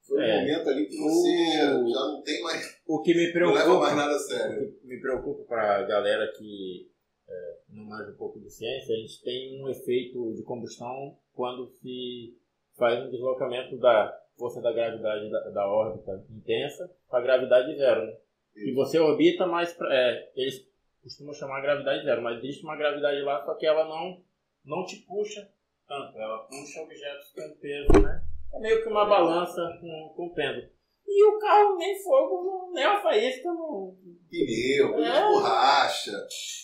[0.07, 0.41] foi um É.
[0.41, 1.29] momento ali que você
[1.75, 3.95] O- já não tem mais, O que me não leva mais preocupa.
[3.95, 4.69] nada a sério.
[4.69, 6.91] O que me preocupa para a galera que
[7.29, 11.69] é, não manja um pouco de ciência, a gente tem um efeito de combustão quando
[11.69, 12.37] se
[12.77, 18.05] faz um deslocamento da força da gravidade da, da órbita intensa para a gravidade zero.
[18.07, 18.17] Né?
[18.57, 20.67] E você orbita, pra- é, eles
[21.03, 24.23] costumam chamar gravidade zero, mas existe uma gravidade lá, só que ela não,
[24.65, 25.49] não te puxa
[25.89, 28.23] tanto, ela puxa objetos com peso, né?
[28.55, 30.69] É meio que uma balança com, com pêndulo.
[31.07, 33.97] E o carro nem fogo, nem uma faísca, não,
[34.31, 35.27] Pneu, É.
[35.29, 36.13] borracha,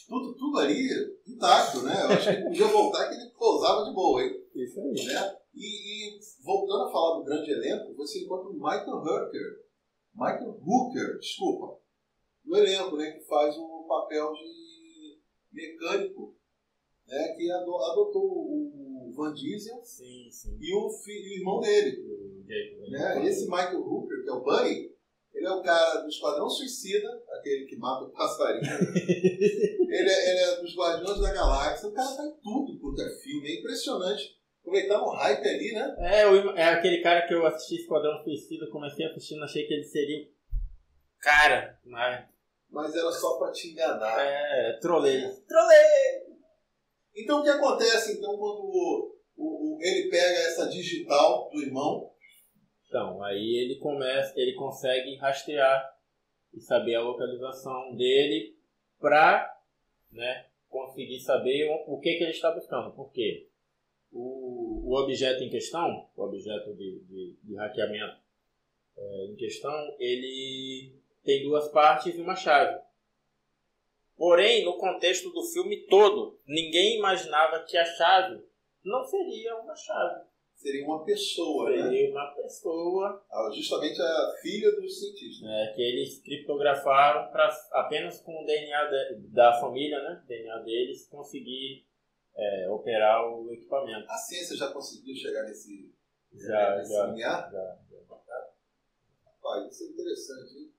[0.08, 0.88] tudo, tudo ali
[1.26, 1.92] intacto, né?
[2.04, 4.30] Eu acho que podia voltar que ele pousava de boa, hein?
[4.54, 5.04] Isso aí.
[5.06, 5.36] né?
[5.54, 9.58] E, e voltando a falar do grande elenco, você encontra o Michael Hooker,
[10.14, 11.78] Michael Hooker, desculpa,
[12.48, 15.18] no elenco, né, que faz o papel de
[15.52, 16.36] mecânico,
[17.06, 20.56] né, que ado- adotou o Van Diesel Sim, sim.
[20.60, 21.92] e o, fi- e o irmão dele.
[21.96, 23.26] Do Né?
[23.26, 24.90] Esse Michael Hooker, que é o Bunny,
[25.34, 27.08] ele é o cara do Esquadrão Suicida,
[27.38, 28.62] aquele que mata o passarinho.
[29.04, 31.88] ele, é, ele é dos Guardiões da Galáxia.
[31.88, 33.48] O cara tá em tudo quanto é filme.
[33.48, 34.36] É impressionante.
[34.60, 35.96] Aproveitar um hype ali, né?
[36.00, 39.84] É, im- é aquele cara que eu assisti Esquadrão Suicida, comecei assistindo, achei que ele
[39.84, 42.26] seria o cara, mas
[42.70, 44.20] Mas era só pra te enganar.
[44.20, 45.22] é, trolei.
[47.16, 52.12] Então o que acontece então quando o- o- o- ele pega essa digital do irmão?
[52.86, 55.96] Então, aí ele começa, ele consegue rastrear
[56.54, 58.56] e saber a localização dele
[58.98, 59.54] pra,
[60.10, 62.94] né, conseguir saber o, que, que ele está buscando.
[62.94, 63.46] Por quê?
[64.10, 68.16] O, o objeto em questão, o objeto de, de, de hackeamento
[68.96, 72.80] é, em questão, ele tem duas partes e uma chave.
[74.16, 78.42] Porém, no contexto do filme todo, ninguém imaginava que a chave
[78.84, 80.26] não seria uma chave.
[80.56, 81.82] Seria uma pessoa, né?
[81.84, 85.46] Seria uma pessoa Ah, Justamente a filha dos cientistas.
[85.48, 91.06] né, que eles criptografaram para apenas com o DNA de- da família, né, DNA deles,
[91.08, 91.86] conseguir
[92.40, 94.08] é, operar o equipamento.
[94.10, 95.92] A ciência já conseguiu chegar nesse,
[96.34, 97.50] Já, nesse já, limiar?
[97.52, 97.78] já.
[99.26, 100.72] Rapaz, isso é interessante, hein?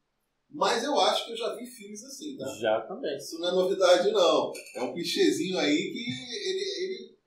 [0.51, 2.45] Mas eu acho que eu já vi filmes assim, tá?
[2.59, 3.15] Já também.
[3.15, 4.51] Isso não é novidade, não.
[4.75, 7.17] É um clichêzinho aí que ele, ele,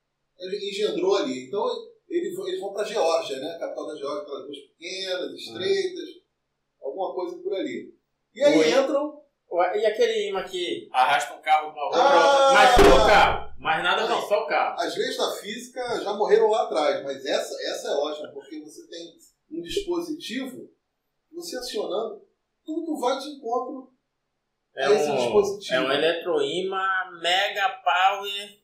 [0.40, 1.46] ele engendrou ali.
[1.46, 1.64] Então,
[2.08, 3.52] ele, eles vão para Geórgia, né?
[3.54, 6.08] A capital da Geórgia, aquelas ruas pequenas, estreitas,
[6.82, 7.94] alguma coisa por ali.
[8.34, 8.70] E aí Oi.
[8.70, 9.22] entram.
[9.52, 12.48] Ué, E aquele imã que arrasta um carro uma rua Ah!
[12.48, 13.52] pra mas só o carro.
[13.60, 14.20] Mais nada Não.
[14.20, 14.80] não, só o carro.
[14.80, 18.88] As leis da física já morreram lá atrás, mas essa, essa é ótima, porque você
[18.88, 19.14] tem
[19.52, 20.68] um dispositivo,
[21.30, 22.22] você acionando,
[22.64, 23.92] tudo vai de encontro
[24.74, 25.74] É esse um, dispositivo.
[25.74, 26.86] é um eletroímã
[27.20, 28.62] mega power.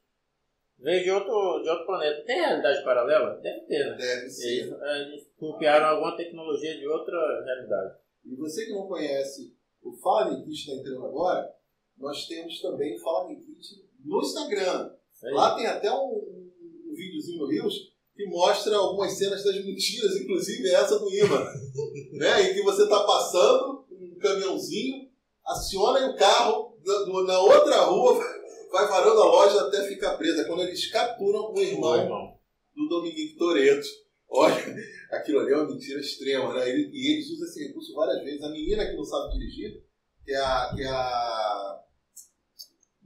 [0.78, 2.24] Veio de outro, de outro planeta.
[2.24, 3.40] Tem realidade paralela?
[3.40, 3.96] Deve ter, né?
[3.96, 4.62] Deve ser.
[4.62, 7.96] Eles, eles copiaram alguma tecnologia de outra realidade.
[8.24, 11.52] E você que não conhece o Fala Kit está entrando agora,
[11.96, 14.92] nós temos também o Fala Me Kit no Instagram.
[15.32, 16.52] Lá tem até um, um,
[16.86, 21.44] um videozinho no Rios que mostra algumas cenas das mentiras, inclusive essa do imã.
[22.12, 22.42] né?
[22.42, 23.86] Em que você está passando
[24.18, 25.08] um caminhãozinho,
[25.46, 28.14] aciona e o carro do- na outra rua
[28.70, 30.44] vai varando a loja até ficar presa.
[30.44, 32.38] Quando eles capturam o irmão irmão.
[32.76, 33.86] do Dominique Toretto.
[34.30, 34.54] Olha,
[35.10, 36.68] aquilo ali é uma mentira extrema, né?
[36.68, 38.42] Ele- e eles usam esse recurso várias vezes.
[38.42, 39.82] A menina que não sabe dirigir,
[40.24, 41.80] que é a, que é a,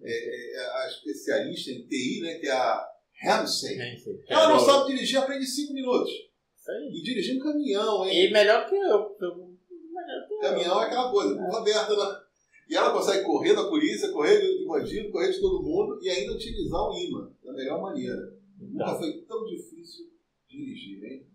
[0.03, 2.35] é- é a especialista em TI, né?
[2.41, 2.85] Que é a
[3.25, 3.79] Ramsey.
[4.29, 6.11] Ela não É, sabe dirigir, aprende em 5 minutos.
[6.93, 8.25] E dirigir um caminhão, hein?
[8.27, 8.81] E melhor que eu.
[8.81, 9.52] eu- Melhor que eu.
[10.43, 11.95] Caminhão é aquela coisa, curva aberta.
[11.97, 12.21] Né?
[12.71, 16.33] E ela consegue correr da polícia, correr de bandido, correr de todo mundo e ainda
[16.33, 18.17] utilizar o imã da melhor maneira.
[18.59, 20.07] Nunca Então, foi tão difícil
[20.49, 21.27] dirigir, hein?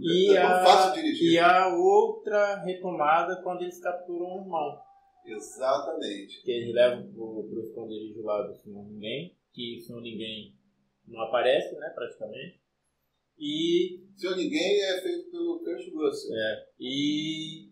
[0.00, 1.32] E é tão a- fácil dirigir.
[1.32, 4.78] E a outra retomada quando eles capturam o irmão.
[5.26, 6.42] Exatamente.
[6.42, 9.36] Que eles levam pro, pro esconderijo lá do Senhor Ninguém.
[9.52, 10.54] Que o Senhor Ninguém
[11.06, 12.60] não aparece, né, praticamente.
[13.38, 16.34] E, Senhor Ninguém é feito pelo Kurt Russell.
[16.34, 17.68] é, e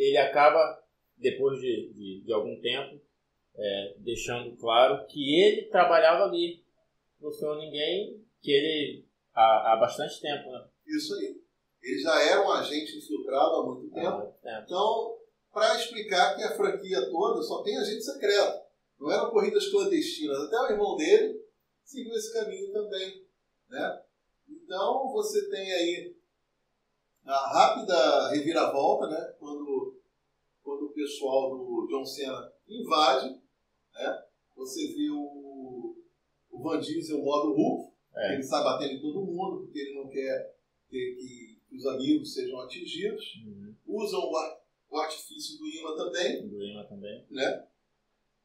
[0.00, 0.82] ele acaba,
[1.16, 3.00] depois de, de, de algum tempo,
[3.56, 6.64] é, deixando claro que ele trabalhava ali
[7.20, 10.66] no Senhor Ninguém, que ele há, há bastante tempo, né?
[10.86, 11.40] Isso aí.
[11.82, 14.06] Ele já era um agente infiltrado há muito tempo.
[14.06, 14.62] Há muito tempo.
[14.64, 15.18] Então,
[15.52, 18.60] para explicar que a franquia toda só tem agente secreto.
[18.98, 20.38] Não eram corridas clandestinas.
[20.38, 21.42] Até o irmão dele
[21.84, 23.26] seguiu esse caminho também.
[23.68, 24.02] Né?
[24.48, 26.16] Então, você tem aí
[27.24, 29.34] a rápida reviravolta, né?
[29.38, 29.89] quando,
[31.04, 33.30] pessoal do John Cena invade.
[33.94, 34.22] Né?
[34.56, 35.96] Você vê o,
[36.50, 38.34] o Van Diesel modo Hulk, É.
[38.34, 40.54] ele sai batendo em todo mundo, porque ele não quer
[40.90, 43.24] ter que, que os amigos sejam atingidos.
[43.46, 43.74] Uhum.
[43.86, 44.60] Usam o, ar-
[44.90, 47.24] o artifício do imã também, Do Lima também.
[47.30, 47.64] né?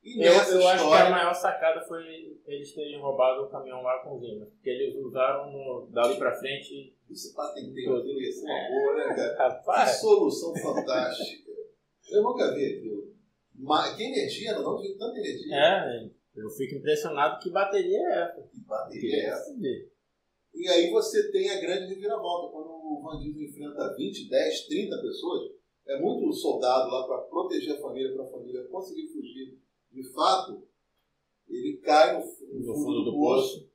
[0.03, 3.81] E Eu, eu acho que a história, maior sacada foi eles terem roubado o caminhão
[3.81, 4.49] lá com os imãs.
[4.49, 6.95] Porque eles usaram no, dali pra frente.
[7.09, 8.69] isso patenteio aquilo ia ser uma É.
[8.69, 9.31] boa, né, cara?
[9.35, 11.44] Que Rapaz, solução fantástica.
[12.15, 13.13] Eu nunca vi aquilo.
[13.57, 15.55] Mas, que energia, não, não vi tanta energia.
[15.55, 18.41] é, eu fico impressionado que bateria é essa.
[18.43, 19.55] Que bateria é essa?
[20.53, 25.01] E aí você tem a grande reviravolta, quando o Van Diesel enfrenta 20, 10, 30
[25.01, 25.51] pessoas,
[25.87, 29.57] é muito soldado lá para proteger a família, para a família conseguir fugir.
[29.91, 30.63] De fato,
[31.47, 33.69] ele cai no, no No fundo, do poço,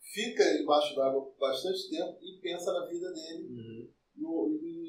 [0.00, 3.88] fica embaixo d'água bastante tempo e pensa na vida dele Uhum.
[4.16, 4.79] no- em-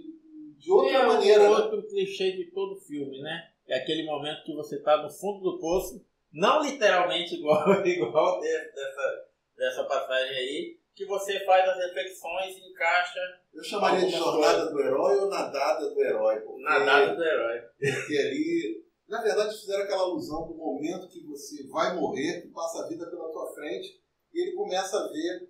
[0.62, 1.44] de outra é maneira.
[1.44, 1.50] né?
[1.50, 3.50] outro clichê de todo filme, né?
[3.68, 8.48] É aquele momento que você tá no fundo do poço, não literalmente igual, igual de-
[8.48, 9.26] dessa,
[9.58, 13.20] dessa passagem aí, que você faz as reflexões e encaixa
[13.54, 16.40] Eu chamaria de jornada do herói ou nadada do herói.
[16.42, 17.60] Porque, na data do herói.
[17.80, 22.84] porque ali, na verdade, fizeram aquela alusão do momento que você vai morrer, que passa
[22.84, 24.00] a vida pela tua frente,
[24.34, 25.50] e ele começa a ver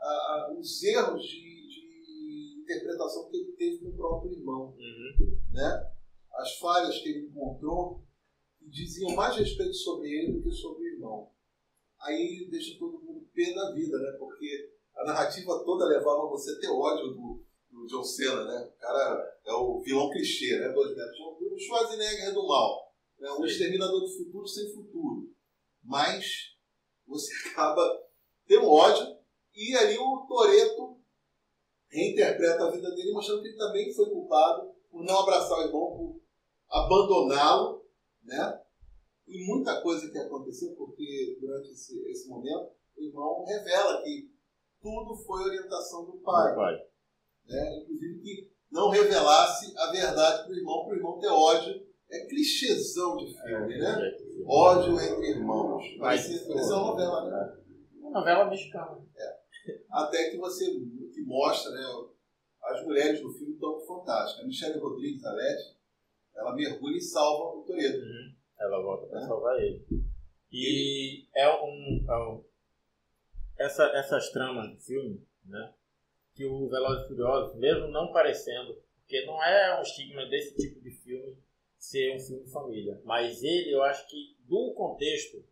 [0.00, 1.51] ah, os erros de
[2.76, 4.74] interpretação que ele teve com o próprio irmão.
[4.78, 5.38] Uhum.
[5.50, 5.92] Né?
[6.32, 8.02] As falhas que ele encontrou
[8.60, 11.30] diziam mais respeito sobre ele do que sobre o irmão.
[12.00, 14.12] Aí deixa todo mundo pé da vida, né?
[14.18, 18.70] Porque a narrativa toda levava você a ter ódio do, do John Cena, né?
[18.74, 20.68] O cara é o vilão clichê, né?
[20.70, 22.92] Dois metros de altura, o Schwarzenegger do mal.
[23.18, 23.28] Né?
[23.36, 23.44] Sim.
[23.44, 25.32] exterminador do futuro sem futuro.
[25.82, 26.56] Mas
[27.06, 27.82] você acaba
[28.46, 29.16] tendo ódio
[29.54, 30.98] e ali o Toreto
[31.92, 35.96] reinterpreta a vida dele, mostrando que ele também foi culpado por não abraçar o irmão,
[35.96, 36.20] por
[36.70, 37.84] abandoná-lo,
[38.24, 38.60] né?
[39.28, 44.30] E muita coisa que aconteceu, porque durante esse, esse momento o irmão revela que
[44.80, 46.74] tudo foi orientação do pai Vai.
[47.46, 47.78] né?
[47.82, 51.92] inclusive que não revelasse a verdade para o irmão, para o irmão ter ódio.
[52.10, 53.96] É clichêzão de filme, né?
[54.46, 55.82] Ódio entre irmãos.
[55.98, 57.56] Parece, parece uma novela, né?
[58.00, 58.98] Uma novela mexicana.
[59.90, 60.78] Até que você
[61.22, 61.82] que mostra, né?
[62.62, 64.44] As mulheres do filme estão fantásticas.
[64.44, 65.76] A Michelle Rodrigues, a Leti,
[66.34, 67.98] ela mergulha e salva o Toreto.
[67.98, 68.34] Uhum.
[68.60, 69.26] Ela volta pra É.
[69.26, 69.84] salvar ele.
[70.52, 72.04] E é um.
[72.08, 72.44] é um-
[73.58, 75.74] essa, essas tramas do filme, né?
[76.34, 80.80] Que o Velozes e Furiosos, mesmo não parecendo, porque não é um estigma desse tipo
[80.80, 81.36] de filme
[81.78, 85.44] ser um filme família, mas ele, eu acho que do contexto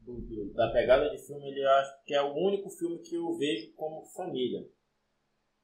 [0.00, 3.32] do- do- da pegada de filme, ele acho que é o único filme que eu
[3.36, 4.66] vejo como família.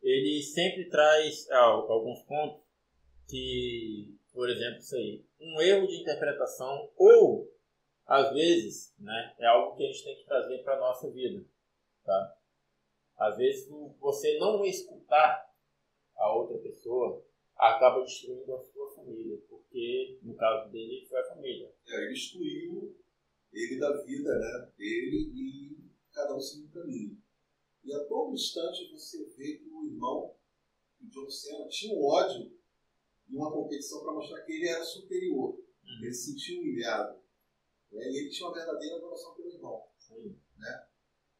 [0.06, 2.62] Ele sempre traz ah, alguns pontos
[3.28, 7.52] que, por exemplo, isso aí, um erro de interpretação ou
[8.06, 11.44] às vezes, né, é algo que a gente tem que trazer para nossa vida,
[12.04, 12.36] tá?
[13.18, 15.44] Às vezes o- você não escutar
[16.14, 21.68] a outra pessoa acaba destruindo a sua família, porque no caso dele foi a família.
[21.88, 22.96] É, ele excluiu
[23.52, 24.70] ele da vida, né?
[24.78, 27.20] Ele e cada um seguiu um caminho.
[27.86, 30.34] E a todo instante você vê que o irmão,
[31.00, 32.52] o John Cena, tinha um ódio
[33.28, 35.56] e uma competição para mostrar que ele era superior.
[36.02, 37.18] Ele se sentia humilhado.
[37.92, 38.10] né?
[38.10, 39.86] E ele tinha uma verdadeira adoração pelo irmão.
[39.98, 40.36] Sim.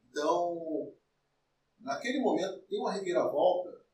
[0.08, 0.94] Então,
[1.80, 3.84] naquele momento, tem uma reviravolta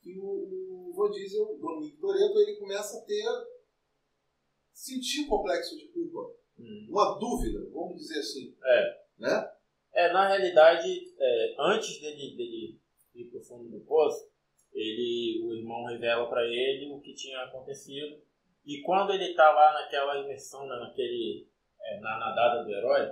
[0.00, 3.24] que o, o Van Diesel, o Dominic Toretto, ele começa a ter,
[4.72, 6.86] sentir um complexo de culpa, Hum.
[6.90, 8.54] uma dúvida, vamos dizer assim.
[8.62, 9.04] É.
[9.18, 9.51] Né?
[9.94, 12.78] É, na realidade, é, antes dele, dele
[13.14, 14.26] ir pro fundo do poço,
[14.72, 18.20] ele, o irmão revela para ele o que tinha acontecido.
[18.64, 21.46] E quando ele tá lá naquela imersão, naquele,
[21.82, 23.10] é, na nadada do herói,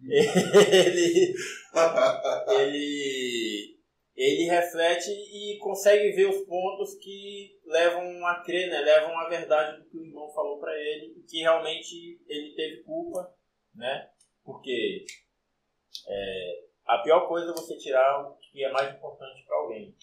[0.08, 1.34] ele,
[2.60, 3.78] ele,
[4.16, 9.78] ele reflete e consegue ver os pontos que levam a crer, né, levam a verdade
[9.78, 13.34] do que o irmão falou para ele, e que realmente ele teve culpa,
[13.74, 14.08] né,
[14.42, 15.04] porque
[16.08, 19.94] é, a pior coisa é você tirar o que é mais importante para alguém.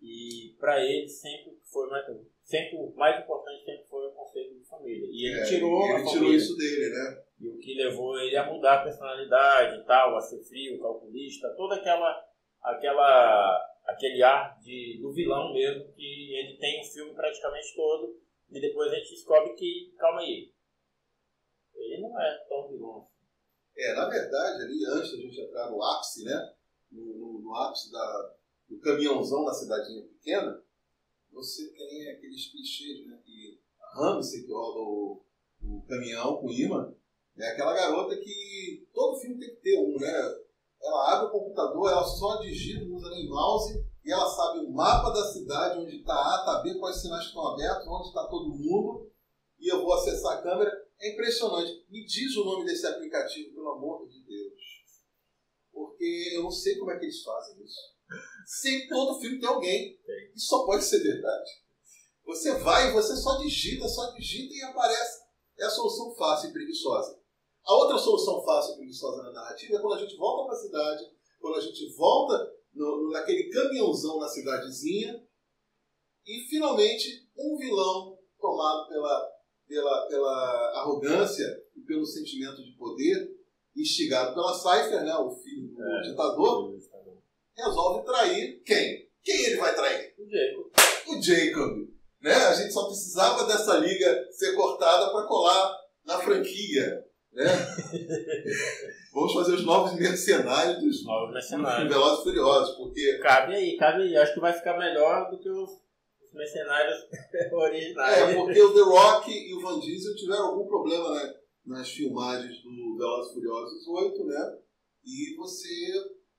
[0.00, 2.04] E para ele sempre foi mais,
[2.42, 5.06] sempre o mais importante sempre foi o conceito de família.
[5.10, 7.24] E ele é, tirou ele tirou isso dele, né?
[7.40, 11.54] E o que levou ele a mudar a personalidade e tal, a ser frio, calculista,
[11.56, 12.22] toda aquela
[12.62, 18.18] aquela aquele ar de do vilão mesmo que ele tem o filme praticamente todo
[18.50, 20.52] e depois a gente descobre que calma aí.
[21.74, 23.13] Ele não é tão vilão assim.
[23.76, 26.54] É, na verdade, ali antes da gente entrar no ápice, né?
[26.90, 28.34] No, no, no ápice da,
[28.68, 30.62] do caminhãozão na cidadinha pequena,
[31.32, 33.18] você tem aqueles clichês, né?
[33.24, 35.24] Que a Ramsey que roda o,
[35.62, 36.94] o caminhão com imã,
[37.36, 40.44] é aquela garota que todo filme tem que ter um, né?
[40.80, 45.10] Ela abre o computador, ela só digita, usa nem mouse, e ela sabe o mapa
[45.10, 49.10] da cidade, onde está A, está B, quais sinais estão abertos, onde está todo mundo,
[49.58, 50.70] e eu vou acessar a câmera.
[51.00, 51.84] É impressionante.
[51.90, 54.60] Me diz o nome desse aplicativo, pelo amor de Deus.
[55.72, 57.80] Porque eu não sei como é que eles fazem isso.
[58.46, 59.98] Sem todo filme tem alguém.
[60.34, 61.50] Isso só pode ser verdade.
[62.24, 65.24] Você vai e você só digita, só digita e aparece.
[65.58, 67.20] É a solução fácil e preguiçosa.
[67.64, 70.60] A outra solução fácil e preguiçosa na narrativa é quando a gente volta para a
[70.60, 71.04] cidade,
[71.40, 75.22] quando a gente volta no, naquele caminhãozão na cidadezinha
[76.26, 79.33] e finalmente um vilão tomado pela
[79.66, 81.46] pela, pela arrogância
[81.76, 83.30] e pelo sentimento de poder,
[83.76, 86.74] instigado pela Cypher, né, o filho do é, ditador,
[87.56, 89.08] resolve trair quem?
[89.22, 90.14] Quem ele vai trair?
[90.18, 90.66] O Jacob.
[91.08, 91.88] O Jacob.
[92.20, 92.34] Né?
[92.34, 97.04] A gente só precisava dessa liga ser cortada para colar na franquia.
[97.32, 97.44] Né?
[99.12, 101.88] Vamos fazer os novos mercenários dos novos mercenários.
[101.88, 103.18] Velozes Furiosos, porque...
[103.18, 104.16] Cabe aí, cabe aí.
[104.16, 105.83] Acho que vai ficar melhor do que os
[106.34, 107.08] mercenários
[107.52, 108.18] originais.
[108.18, 112.62] É, porque o The Rock e o Van Diesel tiveram algum problema né, nas filmagens
[112.62, 114.58] do Velozes Furiosos 8, né?
[115.04, 115.68] E você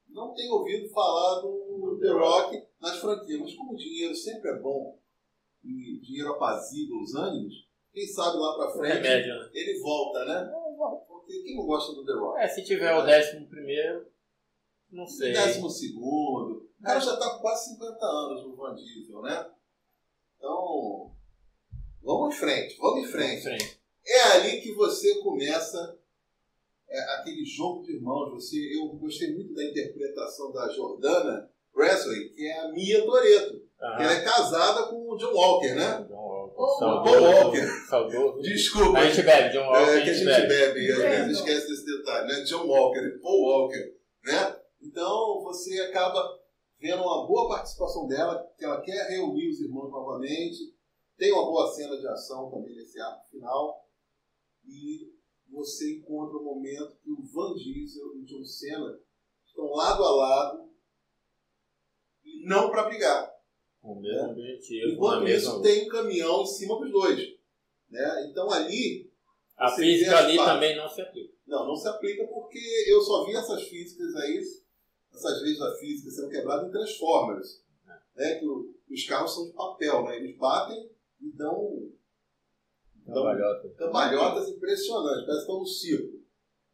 [0.09, 3.39] não tem ouvido falar do The Rock nas franquias.
[3.39, 4.99] Mas como o dinheiro sempre é bom
[5.63, 9.49] e dinheiro apazigua os ânimos, quem sabe lá pra frente Remédio, né?
[9.53, 10.51] ele volta, né?
[11.07, 12.39] Porque quem não gosta do The Rock?
[12.39, 12.99] É, se tiver é.
[12.99, 14.05] o décimo primeiro,
[14.91, 15.33] não sei.
[15.33, 16.69] Décimo segundo.
[16.79, 19.51] O cara já tá com quase 50 anos, o Van Diesel, né?
[20.45, 21.11] Então,
[22.03, 23.43] vamos em frente, vamos em frente.
[23.43, 23.79] Vamos em frente.
[24.05, 25.97] É ali que você começa
[26.87, 28.29] é, aquele jogo de irmãos.
[28.35, 33.55] Você, eu gostei muito da interpretação da Jordana Presley, que é a Mia Toreto.
[33.55, 34.01] Uhum.
[34.01, 36.05] Ela é casada com o John Walker, né?
[36.07, 36.53] John Walker.
[36.55, 37.67] Oh, Paul Walker.
[37.89, 38.41] Saudoso.
[38.43, 38.99] Desculpa.
[38.99, 39.97] A gente bebe, John Walker.
[39.97, 42.43] É, que a gente bebe, bebe às vezes esquece desse detalhe, né?
[42.43, 44.55] John Walker, Paul Walker, né?
[44.79, 46.39] Então você acaba
[46.79, 50.75] vendo uma boa participação dela, que ela quer reunir os irmãos novamente.
[51.17, 53.85] Tem uma boa cena de ação também nesse arco final.
[54.65, 55.13] E
[55.49, 58.99] você encontra o um momento que o Van Diesel e o John Cena
[59.45, 60.69] estão lado a lado
[62.23, 63.33] e não para brigar.
[63.81, 64.93] O mesmo objetivo.
[64.93, 67.19] Enquanto isso, tem um caminhão em cima dos dois.
[67.89, 68.27] Né?
[68.29, 69.09] Então ali.
[69.55, 71.33] A física ali também não se aplica.
[71.47, 74.41] Não, não se aplica porque eu só vi essas físicas aí
[75.15, 77.63] essas leis da física sendo quebradas em Transformers.
[78.15, 78.35] Né?
[78.39, 80.17] Que o, os carros são de papel, né?
[80.17, 80.89] eles batem
[81.21, 81.89] e dão,
[83.05, 83.75] cambalhotas.
[83.75, 86.19] cambalhotas impressionantes, parece que estão no circo.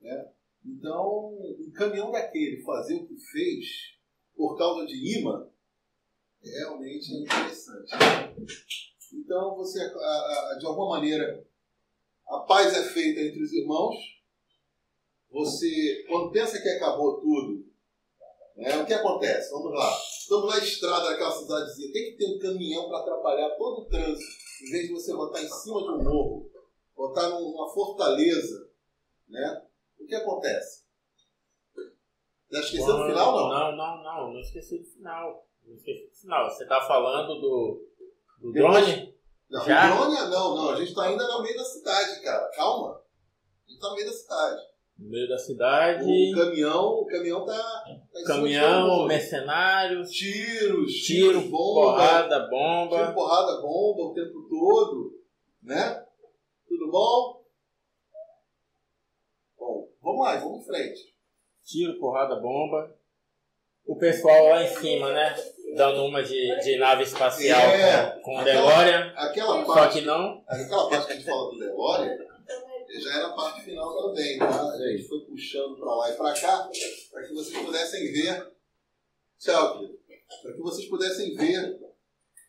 [0.01, 0.31] Né?
[0.65, 3.65] Então, um caminhão daquele fazer o que fez
[4.35, 5.47] por causa de imã
[6.43, 7.93] é realmente interessante.
[9.13, 9.79] Então, você,
[10.59, 11.45] de alguma maneira,
[12.27, 13.95] a paz é feita entre os irmãos.
[15.29, 17.70] Você, quando pensa que acabou tudo,
[18.57, 19.51] é, o que acontece?
[19.51, 19.89] Vamos lá.
[20.19, 21.93] Estamos na estrada daquela cidadezinha.
[21.93, 24.41] Tem que ter um caminhão para atrapalhar todo o trânsito.
[24.63, 26.51] Em vez de você botar em cima de um morro,
[26.95, 28.69] botar numa fortaleza.
[29.27, 29.61] Né?
[29.99, 30.83] O que acontece?
[32.51, 33.49] Já esqueceu do final, não?
[33.49, 34.33] Não, não, não.
[34.33, 35.47] Não esqueci do final.
[35.65, 36.49] Não esqueci do final.
[36.49, 37.87] Você está falando do,
[38.39, 39.15] do drone?
[39.49, 39.95] Não, Já?
[39.95, 40.69] drone não, não.
[40.71, 42.49] A gente está ainda no meio da cidade, cara.
[42.49, 43.01] Calma.
[43.65, 44.70] A gente está no meio da cidade
[45.01, 46.03] no meio da cidade.
[46.03, 47.83] O caminhão, o caminhão tá.
[48.13, 50.09] tá caminhão, mercenários.
[50.11, 52.97] Tiros, tiro, tiros, bomba, porrada, bomba.
[52.99, 55.19] Tiro, porrada, bomba o tempo todo.
[55.63, 56.05] Né?
[56.67, 57.41] Tudo bom?
[59.57, 61.13] Bom, vamos lá, vamos em frente.
[61.65, 62.95] tiro, porrada, bomba.
[63.85, 65.35] O pessoal lá em cima, né?
[65.75, 69.13] Dando uma de, de nave espacial É, com, com aquela- DeLorean.
[69.15, 70.43] Aquela Só parte, que não.
[70.47, 72.30] aquela parte que a gente fala do DeLorean
[72.99, 74.61] já era a parte final também, tá?
[74.69, 76.69] A gente foi puxando pra lá e pra cá
[77.11, 78.51] para que vocês pudessem ver.
[79.39, 79.79] Tchau.
[80.41, 81.79] Para que vocês pudessem ver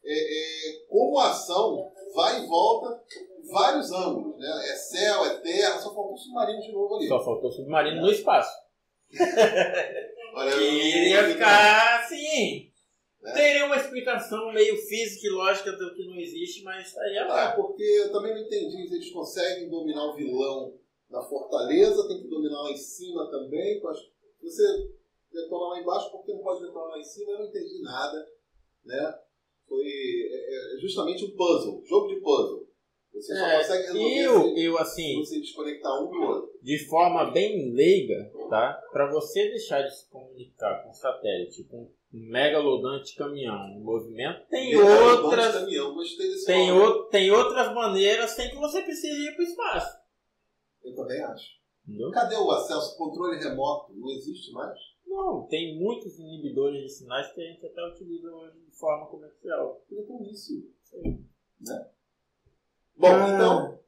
[0.05, 3.03] é, é, como a ação vai e volta
[3.51, 4.71] vários ângulos, né?
[4.71, 7.09] É céu, é terra, só faltou submarino de novo ali.
[7.09, 8.51] Só faltou submarino no espaço.
[10.35, 12.72] Olha, Que eu- iria ficar assim.
[13.23, 13.33] Né?
[13.35, 17.53] Teria uma explicação meio física e lógica do que não existe, mas estaria É, lá.
[17.53, 20.75] porque eu também não entendi se eles conseguem dominar o vilão
[21.09, 23.81] na fortaleza, tem que dominar lá em cima também.
[23.81, 24.91] você
[25.33, 27.31] detona lá embaixo, por que não pode detonar lá em cima?
[27.33, 28.29] Eu não entendi nada.
[28.85, 29.15] Né?
[29.69, 32.67] Foi é, é justamente um puzzle, jogo de puzzle.
[33.15, 36.59] Você só É, consegue resolver Eu, se, eu se assim, você desconectar um do outro.
[36.63, 38.83] de forma bem leiga, tá?
[38.91, 45.55] Para você deixar de se comunicar com satélite, com megalodonte caminhão em movimento, tem outras,
[45.55, 49.49] Caminhão, gostei desse tem, o, tem outras maneiras sem que você precise ir para o
[49.49, 49.99] espaço.
[50.85, 51.47] Eu também acho.
[51.87, 52.11] Entendeu?
[52.11, 52.97] Cadê o acesso?
[52.97, 54.79] Controle remoto não existe mais?
[55.07, 59.83] Não, tem muitos inibidores de sinais que a gente até utiliza hoje de forma comercial.
[59.91, 60.71] Um míssil.
[60.83, 61.25] Sim.
[62.97, 63.35] Bom, Ah.
[63.35, 63.81] então,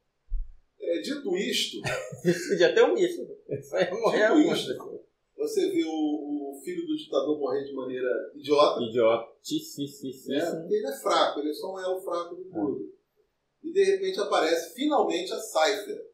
[0.81, 1.81] é, dito isto,
[2.49, 3.27] Podia ter um míssil.
[3.49, 4.66] Isso aí ia morrer isso.
[4.68, 5.01] pessoas.
[5.37, 10.34] você vê o, o filho do ditador morrer de maneira idiota, Idioticíssimo.
[10.34, 10.61] né?
[10.61, 12.94] porque ele é fraco, ele é só um elo fraco do tudo.
[13.62, 16.11] E de repente aparece finalmente a Cypher,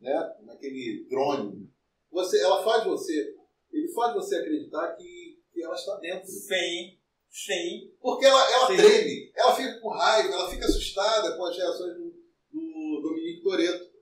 [0.00, 0.36] né?
[0.42, 1.70] naquele drone.
[2.10, 3.34] Você, ela faz você,
[3.72, 6.26] ele faz você acreditar que, que ela está dentro.
[6.26, 6.98] Sim,
[7.30, 7.90] sim.
[8.00, 8.76] Porque ela, ela Sim.
[8.76, 12.10] treme, ela fica com raiva, ela fica assustada com as reações do,
[12.52, 13.92] do Dominique Toretto.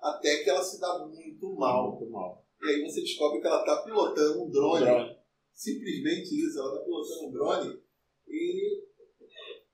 [0.00, 1.90] Até que ela se dá muito mal.
[1.98, 2.43] Muito mal.
[2.64, 4.84] E aí você descobre que ela está pilotando um drone.
[4.84, 5.16] Drone.
[5.52, 7.80] Simplesmente isso, ela está pilotando um drone
[8.28, 8.80] e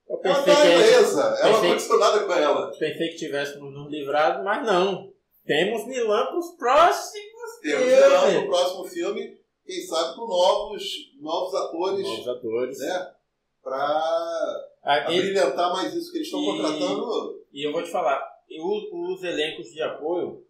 [0.09, 2.70] Eu ela pensei está que, ilesa, ela não aconteceu nada com ela.
[2.78, 5.11] pensei que tivéssemos nos livrado, mas não.
[5.47, 8.01] Temos Milan para os próximos Temos filmes.
[8.12, 10.82] lá no próximo filme, quem sabe com novos,
[11.20, 12.78] novos atores, Novos atores.
[12.78, 13.14] né?
[13.62, 17.45] Para Ah, brilhantar mais isso, que eles estão E- contratando.
[17.53, 18.20] e eu vou te falar,
[18.59, 20.45] o- os elencos de apoio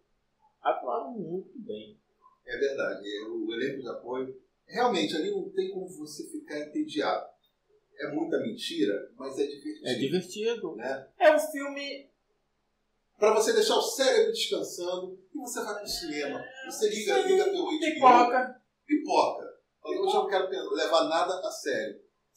[0.63, 1.99] atuaram muito bem.
[2.53, 4.37] É verdade, é, o elenco de apoio.
[4.67, 7.27] Realmente, ali não tem como você ficar entediado.
[7.99, 9.87] É muita mentira, mas é divertido.
[9.89, 10.77] É divertido.
[10.77, 11.09] Né?
[11.19, 12.09] É um filme.
[13.19, 16.43] Para você deixar o cérebro descansando e você vai pro cinema.
[16.67, 18.63] Você liga, Sim, liga teu HBO, Pipoca.
[18.87, 19.61] pipoca.
[19.83, 21.97] Fala, Hoje eu não quero levar nada a sério.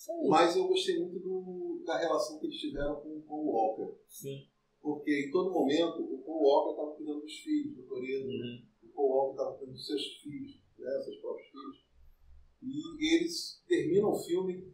[0.09, 0.27] Aí.
[0.27, 3.95] Mas eu gostei muito do- da relação que eles tiveram com o Paul Walker.
[4.09, 4.47] Sim.
[4.81, 8.25] Porque em todo momento o Paul Walker estava cuidando dos filhos, do Toreto.
[8.27, 8.65] Uhum.
[8.93, 11.83] O Paul Walker estava dos seus filhos, né, seus próprios filhos.
[12.61, 14.73] E eles terminam o filme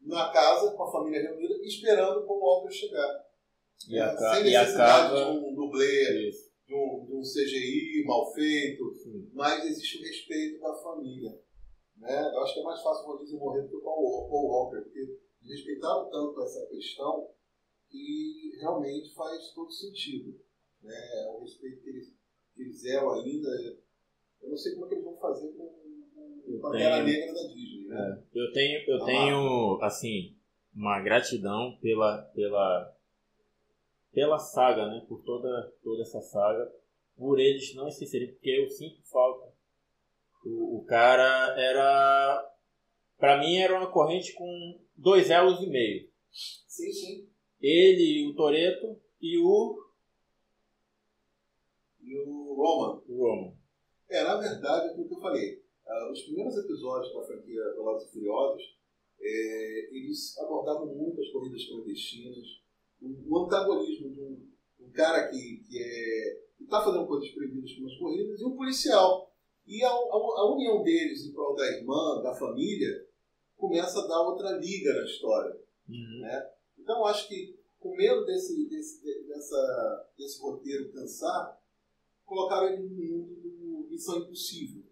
[0.00, 3.28] na casa, com a família reunida, esperando o Paul Walker chegar.
[3.88, 5.32] E, né, sem necessidade acaba.
[5.32, 6.50] de um dublê, Isso.
[6.66, 9.30] de um, de um CGI mal feito, Sim.
[9.32, 11.40] mas existe o respeito da família.
[11.96, 12.30] Né?
[12.32, 15.18] Eu acho que é mais fácil o Diesel morrer do que o Paul, Walker, porque
[15.42, 17.30] respeitaram tanto essa questão
[17.88, 20.38] que realmente faz todo sentido.
[20.82, 21.26] Né?
[21.30, 21.82] O respeito
[22.88, 23.48] zelam ainda.
[24.40, 27.86] Eu não sei como é que eles vão fazer com, com, Pantera Negra da Disney.
[27.88, 28.22] Né?
[28.34, 30.36] Eu tenho, eu Tá tenho assim,
[30.74, 32.96] uma gratidão pela, pela,
[34.12, 35.04] pela saga, né?
[35.06, 36.72] Por toda, toda essa saga.
[37.16, 39.52] Por eles não esquecerem, porque eu sinto falta.
[40.44, 42.54] O, o cara era.
[43.18, 46.08] Pra mim era uma corrente com dois elos e meio.
[46.30, 47.28] Sim, sim.
[47.60, 49.87] Ele, o Toreto e o
[52.08, 53.02] E o Roman.
[53.06, 53.52] o Roman.
[54.08, 55.62] É, na verdade, é aquilo que eu falei.
[55.86, 58.62] Ah, os primeiros episódios da franquia Velozes e Furiosos,
[59.20, 62.46] é, eles abordavam muito as corridas clandestinas,
[63.02, 64.48] o, o antagonismo de um,
[64.80, 69.32] um cara que que é, está fazendo coisas proibidas com as corridas e um policial.
[69.66, 73.06] E a, a, a união deles em prol da irmã, da família,
[73.56, 75.60] começa a dar outra liga na história.
[75.88, 76.22] Uhum.
[76.78, 81.57] Então, eu acho que, com medo desse, desse, de- dessa, desse roteiro cansar,
[82.28, 84.82] colocaram ele no mundo do Missão Impossível.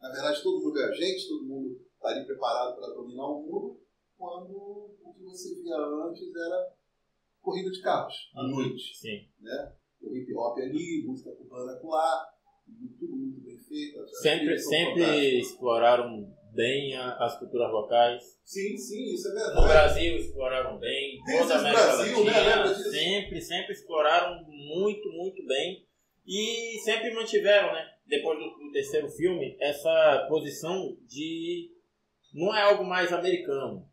[0.00, 3.80] Na verdade, todo mundo é agente, todo mundo está ali preparado para dominar o mundo,
[4.16, 4.52] quando
[5.02, 6.72] o que você via antes era
[7.40, 8.50] corrida de carros, à Uhum.
[8.50, 8.96] noite.
[8.96, 9.26] Sim.
[10.02, 12.26] O hip hop ali, música cubana lá,
[12.98, 14.06] tudo muito bem feito.
[14.20, 18.22] Sempre, sempre exploraram bem as culturas locais.
[18.44, 19.66] Sim, sim, isso é No verdade.
[19.68, 22.32] Brasil exploraram bem, toda a América Brasil, né?
[22.32, 22.90] Latina, disso?
[22.90, 25.83] sempre, sempre exploraram muito, muito bem
[26.26, 27.94] e sempre mantiveram, né?
[28.06, 31.70] depois do, do terceiro filme, essa posição de.
[32.32, 33.88] Não é algo mais americano,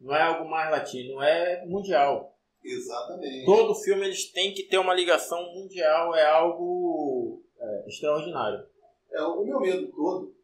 [0.00, 2.34] não é algo mais latino, é mundial.
[2.64, 3.44] Exatamente.
[3.44, 8.66] Todo filme eles têm que ter uma ligação mundial, é algo é, extraordinário.
[9.12, 10.34] É, o meu medo todo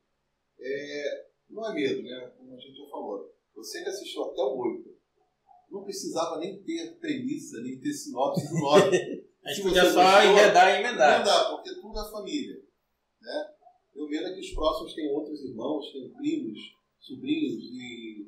[0.60, 2.30] é, não é medo, né?
[2.36, 3.32] Como a gente já falou.
[3.56, 4.94] Você que assistiu até o 8,
[5.70, 9.23] não precisava nem ter premissa, nem ter sinopse do 9.
[9.44, 11.16] a gente podia só enredar e emendar.
[11.16, 12.56] Emendar, porque tudo é família.
[13.20, 13.46] Né?
[13.94, 16.58] Meu medo é que os próximos têm outros irmãos, têm primos,
[16.98, 18.26] sobrinhos e,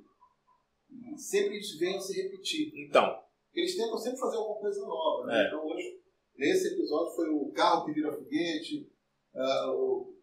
[0.90, 2.70] e sempre eles venham se repetir.
[2.76, 3.18] Então.
[3.54, 5.26] Eles tentam sempre fazer alguma coisa nova.
[5.26, 5.42] Né?
[5.42, 5.46] É.
[5.46, 6.00] Então hoje,
[6.36, 8.92] nesse episódio foi o carro que vira foguete,
[9.34, 10.14] uh, o,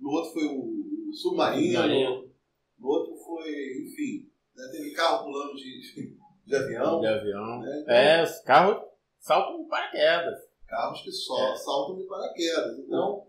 [0.00, 2.28] no outro foi o, o submarino,
[2.76, 3.50] no outro foi,
[3.84, 4.68] enfim, né?
[4.72, 5.80] teve carro pulando de,
[6.44, 7.00] de avião.
[7.00, 7.60] De avião.
[7.60, 7.80] Né?
[7.82, 8.89] Então, é, os carros
[9.20, 10.50] saltam de paraquedas.
[10.66, 11.56] Carros que só é.
[11.56, 12.78] saltam de paraquedas.
[12.78, 13.26] Então,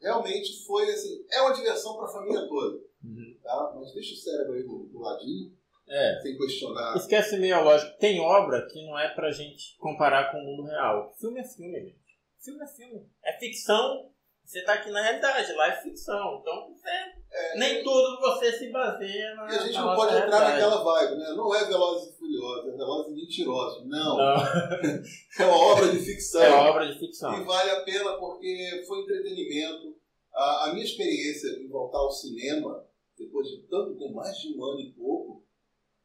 [0.00, 2.76] realmente foi assim, é uma diversão para a família toda.
[3.02, 3.38] Uhum.
[3.42, 3.72] Tá?
[3.76, 5.52] Mas deixa o cérebro aí do, do ladinho,
[5.88, 6.20] é.
[6.22, 6.96] sem questionar.
[6.96, 7.96] Esquece meio a lógica.
[7.98, 11.12] Tem obra que não é pra gente comparar com o mundo real.
[11.18, 12.04] Filme é filme, gente.
[12.38, 13.10] Filme é filme.
[13.24, 14.10] É ficção,
[14.44, 16.38] você tá aqui na realidade, lá é ficção.
[16.40, 16.90] Então você.
[17.34, 19.52] É, nem tudo você se baseia na.
[19.52, 21.32] E a gente não pode entrar naquela vibe, né?
[21.32, 23.86] Não é Velozes e Furiosos, é Velozes e Mentirosos.
[23.86, 24.16] Não.
[24.16, 24.36] Não.
[25.40, 26.40] é uma obra de ficção.
[26.40, 27.34] É uma obra de ficção.
[27.34, 29.96] E vale a pena porque foi entretenimento.
[30.32, 32.86] A, a minha experiência em voltar ao cinema,
[33.18, 35.42] depois de tanto, com mais de um ano e pouco,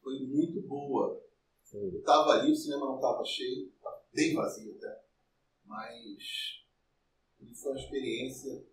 [0.02, 1.22] foi muito boa.
[1.64, 1.92] Sim.
[1.94, 5.00] Eu estava ali, o cinema não estava cheio, estava bem vazio até.
[5.64, 6.64] Mas
[7.62, 8.64] foi uma experiência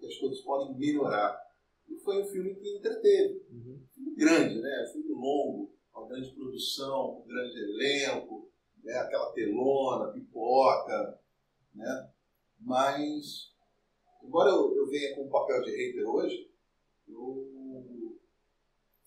[0.00, 1.51] que as coisas podem melhorar.
[1.88, 3.42] E foi um filme que entreteve.
[3.50, 3.80] Uhum.
[3.98, 4.84] Um grande, né?
[4.88, 8.50] Um filme longo, uma grande produção, um grande elenco,
[8.82, 8.94] né?
[8.94, 11.18] aquela telona, pipoca,
[11.74, 12.10] né?
[12.60, 13.52] Mas,
[14.22, 16.50] embora eu, eu venha com o papel de hater hoje,
[17.08, 18.16] eu,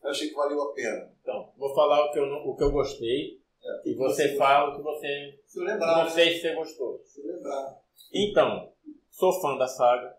[0.03, 1.11] eu achei que valeu a pena.
[1.21, 4.73] Então, vou falar o que eu, não- o que eu gostei É, e você fala
[4.73, 5.39] o que você.
[5.47, 6.09] Se lembrar, Não né?
[6.11, 7.01] sei se você gostou.
[7.03, 7.81] Se lembrar.
[8.13, 8.71] Então,
[9.09, 10.15] sou fã da saga.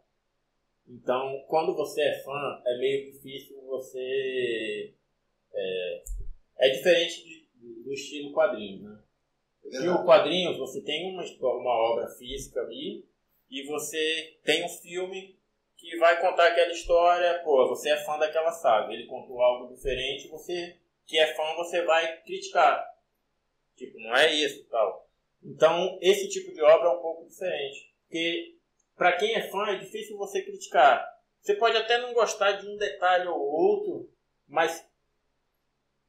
[0.88, 4.94] Então, quando você é fã, é meio difícil você.
[5.52, 6.02] É,
[6.58, 9.02] é diferente de- do estilo quadrinho, né?
[9.64, 10.00] É verdade.
[10.00, 13.04] o quadrinhos, você tem uma, uma obra física ali
[13.50, 15.36] e você tem um filme
[15.76, 17.40] que vai contar aquela história.
[17.42, 21.82] Pô, você é fã daquela saga, ele contou algo diferente, você que é fã, você
[21.82, 22.84] vai criticar.
[23.76, 25.08] Tipo, não é isso tal.
[25.42, 27.92] Então, esse tipo de obra é um pouco diferente.
[28.02, 28.55] Porque,
[28.96, 31.06] para quem é fã, é difícil você criticar.
[31.40, 34.10] Você pode até não gostar de um detalhe ou outro,
[34.48, 34.84] mas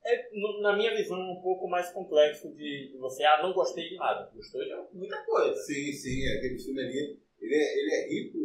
[0.05, 0.29] é,
[0.61, 4.31] na minha visão, um pouco mais complexo de, de você, ah, não gostei de nada.
[4.33, 5.55] Gostou de muita coisa.
[5.63, 8.37] Sim, sim, aquele filme ali, ele é, ele é rico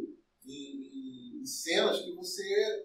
[0.45, 2.85] em, em cenas que você,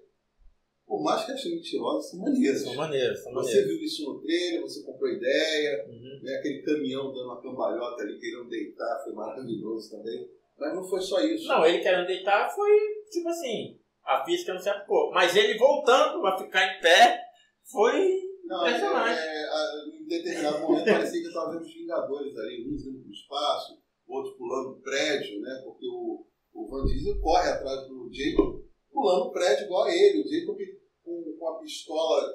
[0.86, 2.62] por mais que ache mentirosas, são maneiras.
[2.62, 3.68] São maneiras, são Você maneiras.
[3.78, 6.20] viu isso no trailer, você comprou ideia, Uhum.
[6.22, 10.30] né, aquele caminhão dando uma cambalhota ali, querendo deitar, foi maravilhoso também.
[10.58, 11.48] Mas não foi só isso.
[11.48, 12.72] Não, ele querendo deitar foi,
[13.12, 15.12] tipo assim, a física não se aplicou.
[15.12, 17.24] Mas ele voltando a ficar em pé
[17.72, 19.20] foi Não, é, impressionante.
[19.20, 23.00] é, a- em determinado momento parecia que eu estava vendo os Vingadores ali, uns indo
[23.02, 25.62] para o espaço, outros pulando prédio, né?
[25.64, 30.22] Porque o, o Van Diesel corre atrás do Jacob, pulando o prédio igual a ele.
[30.24, 30.58] O Jacob
[31.04, 32.34] com, com a pistola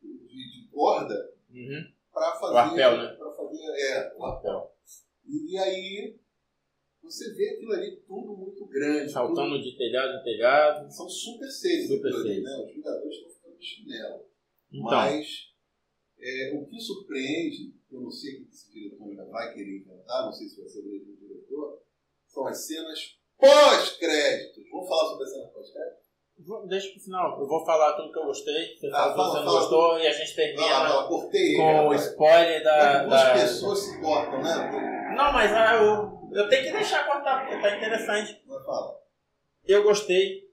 [0.00, 1.84] de, de corda Uhum.
[2.14, 2.54] para fazer.
[2.54, 3.14] O arpel, né?
[3.18, 4.72] Pra fazer é, o arpel.
[5.28, 6.16] E, aí
[7.02, 9.10] você vê aquilo ali tudo muito grande.
[9.10, 10.80] saltando de telhado em telhado.
[10.82, 12.42] tudo- são super seres Super ali, seres.
[12.42, 12.64] né?
[12.66, 14.24] Os Vingadores estão ficando de chinelo.
[14.72, 15.26] Então, Mas
[16.20, 20.24] é, o que surpreende, eu não sei o que esse diretor ainda vai querer inventar,
[20.24, 21.78] não sei se vai ser o mesmo diretor,
[22.26, 22.98] são as cenas
[23.38, 24.64] pós-créditos.
[24.70, 26.02] Vamos falar sobre as cenas pós-créditos?
[26.68, 27.40] deixa pro final.
[27.40, 28.74] Eu vou falar tudo que eu gostei.
[28.76, 31.56] Você Ah, fala você não gostou e a gente Não, termina não, cortei ele.
[31.56, 33.04] com o spoiler da.
[33.04, 35.14] duas da- pessoas se cortam, né?
[35.16, 38.42] Não, mas ah, eu, eu tenho que deixar cortar porque tá interessante.
[39.66, 40.50] Eu gostei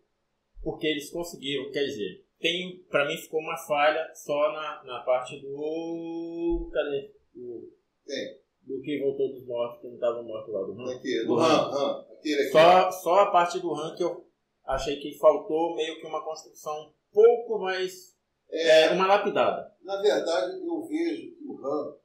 [0.61, 5.39] porque eles conseguiram, quer dizer, tem, pra mim ficou uma falha só na, na parte
[5.39, 6.69] do.
[6.73, 7.11] Cadê?
[7.33, 7.71] Do,
[8.05, 8.39] Quem?
[8.63, 10.95] do que voltou dos mortos, que não tava morto lá do Han.
[10.95, 11.71] Aqui, do Do Han, Han.
[11.71, 12.05] Han.
[12.13, 12.51] Aquele aqui.
[12.51, 14.25] Só, só a parte do Han que eu
[14.65, 18.15] achei que faltou meio que uma construção um pouco mais.
[18.51, 19.73] É, É, uma lapidada.
[19.83, 21.95] Na verdade, eu vejo que o Han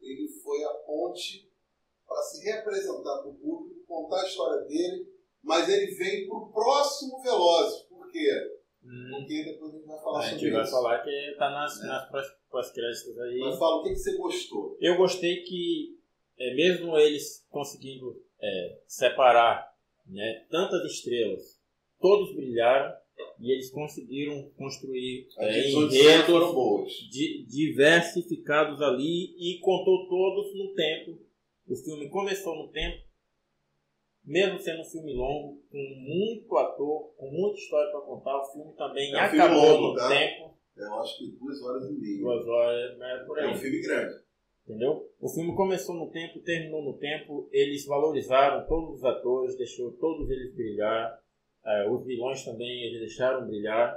[0.00, 1.49] ele foi a ponte
[2.10, 5.06] para se representar para o público, contar a história dele,
[5.44, 7.82] mas ele vem para o próximo Velozes.
[7.82, 8.28] Por quê?
[8.82, 10.70] Porque depois a gente vai falar a gente sobre vai isso.
[10.72, 13.38] falar que tá nas, nas pós- pós-créditos aí.
[13.38, 14.76] Mas fala o que, que você gostou.
[14.80, 15.96] Eu gostei que,
[16.36, 19.72] é, mesmo eles conseguindo é, separar
[20.06, 21.60] né, tantas estrelas,
[22.00, 22.92] todos brilharam
[23.38, 31.29] e eles conseguiram construir é, enredos di diversificados ali e contou todos no tempo.
[31.70, 33.04] O filme começou no tempo,
[34.24, 38.72] mesmo sendo um filme longo, com muito ator, com muita história para contar, o filme
[38.74, 40.08] também é um acabou filme longo, no tá?
[40.08, 40.58] tempo.
[40.76, 42.18] Eu acho que duas horas e meia.
[42.18, 43.44] Duas horas, né, por aí.
[43.44, 44.20] É um filme grande.
[44.66, 45.08] Entendeu?
[45.20, 50.28] O filme começou no tempo, terminou no tempo, eles valorizaram todos os atores, deixou todos
[50.28, 51.20] eles brilhar.
[51.64, 53.96] É, os vilões também eles deixaram brilhar.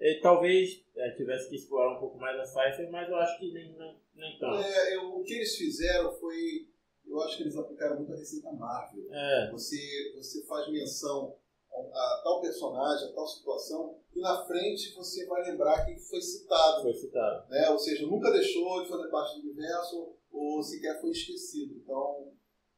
[0.00, 3.52] E, talvez é, tivesse que explorar um pouco mais a Cypher, mas eu acho que
[3.52, 4.62] nem, nem, nem tanto.
[4.62, 6.68] É, eu, o que eles fizeram foi.
[7.08, 9.12] Eu acho que eles aplicaram muito a receita Marvel.
[9.12, 9.50] É.
[9.50, 11.36] Você, você faz menção
[11.72, 16.82] a, tal personagem, a tal situação, e na frente você vai lembrar que foi citado.
[16.82, 17.48] Foi citado.
[17.48, 17.70] Né?
[17.70, 21.74] Ou seja, nunca deixou de fazer parte do universo, ou sequer foi esquecido.
[21.76, 22.32] Então,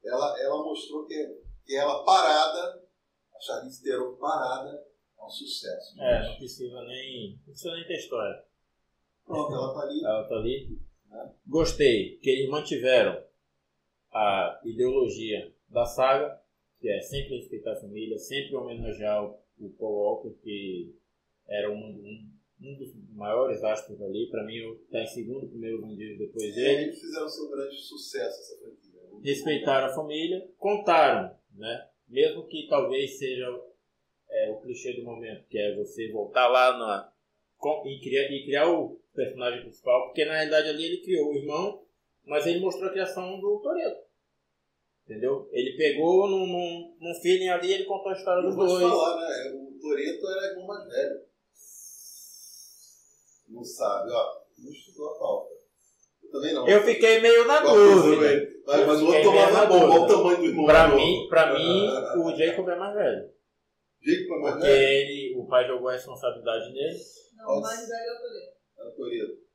[0.04, 2.80] ela, ela mostrou que, que ela parada
[3.34, 4.86] a Charlize Theron parada
[5.18, 5.98] é um sucesso.
[6.00, 8.44] É, não precisa nem, não precisa nem ter história.
[9.24, 10.04] Pronto, ela tá ali.
[10.04, 10.78] Ela tá ali.
[11.12, 11.30] É.
[11.46, 13.29] Gostei que eles mantiveram
[14.12, 16.40] a ideologia da saga,
[16.80, 20.94] que é sempre respeitar a família, sempre homenagear o Paul Walker, que
[21.48, 22.30] era um, um,
[22.62, 24.28] um dos maiores astros ali.
[24.30, 26.84] Para mim, está em segundo, primeiro vendido depois dele.
[26.84, 29.02] Eles fizeram seu grande sucesso essa franquia.
[29.02, 29.20] Né?
[29.22, 31.88] Respeitaram a família, contaram, né?
[32.08, 33.46] mesmo que talvez seja
[34.28, 37.12] é, o clichê do momento, que é você voltar lá na,
[37.86, 41.84] e, criar, e criar o personagem principal, porque na realidade ali ele criou o irmão,
[42.24, 44.00] mas ele mostrou a criação do Toreto.
[45.04, 45.48] Entendeu?
[45.52, 48.82] Ele pegou num, num, num feeling ali ele contou a história dos dois.
[48.82, 49.50] falar, né?
[49.52, 51.20] O Toreto era irmão mais velho.
[53.48, 54.40] Não sabe, ó.
[54.58, 55.50] Não estudou a pauta.
[56.22, 56.68] Eu também não.
[56.68, 58.48] Eu fiquei meio na dúvida.
[58.66, 59.86] Mas, mas o outro tomava bomba.
[59.86, 60.66] Olha o tamanho do irmão.
[60.66, 61.88] Pra mim, pra mim
[62.22, 63.30] o Jacob é mais velho.
[64.00, 64.88] Jacob é mais Porque velho?
[64.88, 66.98] ele, o pai jogou a responsabilidade nele.
[67.36, 68.56] Não, o mais velho é o Toreto.
[68.78, 69.49] É o Toreto.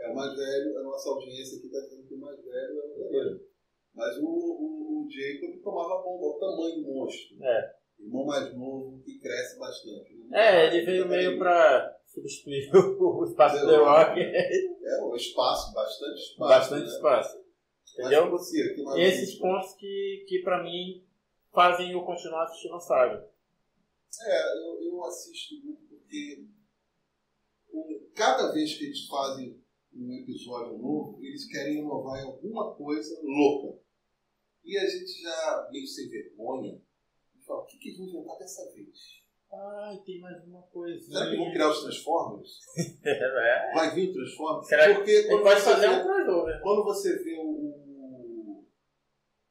[0.00, 2.86] É o mais velho, a nossa audiência aqui está dizendo que o mais velho é
[2.86, 3.48] o Toreto.
[3.94, 7.36] Mas o, o, o Jacob tomava bomba, o tamanho do monstro.
[7.42, 7.78] É.
[7.98, 10.14] Irmão mais novo que cresce bastante.
[10.14, 10.38] Né?
[10.38, 14.20] É, ele veio meio pra substituir o espaço do Rock.
[14.20, 16.48] É, o espaço, bastante espaço.
[16.48, 16.94] Bastante né?
[16.94, 17.48] espaço.
[17.94, 18.30] Entendeu?
[18.30, 21.04] Você, Esses pontos que, que pra mim
[21.52, 23.28] fazem eu continuar assistindo a saga.
[24.22, 26.46] É, eu, eu assisto muito porque
[28.14, 29.60] cada vez que eles fazem
[29.98, 33.80] um episódio novo, eles querem inovar em alguma coisa louca.
[34.64, 36.80] E a gente já, meio sem vergonha,
[37.46, 39.18] fala, o que, que eles vão inventar dessa vez?
[39.50, 41.00] Ai, tem mais uma coisa.
[41.06, 42.58] Será que vão criar os Transformers?
[43.02, 43.74] é.
[43.74, 44.68] Vai vir o Transformers?
[44.68, 46.60] Será Porque quando pode fazer vê, um crossover.
[46.62, 48.64] Quando você vê o,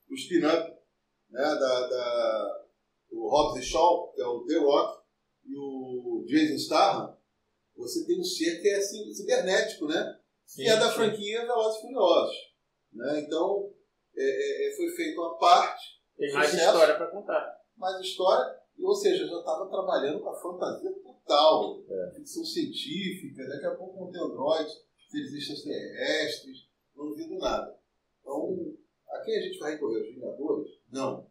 [0.09, 0.77] o spin-up
[1.31, 2.65] né, da, da,
[3.11, 5.03] o Hobbs e Shaw, que é o The Rock,
[5.45, 7.17] e o Jason Statham,
[7.75, 10.16] você tem um ser que é assim, cibernético, né?
[10.47, 12.37] Sim, que é da franquia Velozes e Furiosos.
[12.93, 13.19] Né?
[13.19, 13.71] Então,
[14.15, 16.01] é, é, é, foi feita uma parte.
[16.17, 17.61] Tem mais sucesso, história para contar.
[17.75, 22.11] Mais história ou seja, já estava trabalhando com a fantasia total, é.
[22.15, 24.73] ficção científica, daqui a pouco vão ter androides,
[25.09, 27.77] seres extraterrestres, não duvido nada.
[28.21, 28.75] Então,
[29.09, 29.99] a quem a gente vai recorrer?
[29.99, 30.71] Aos Vingadores?
[30.91, 31.27] Não.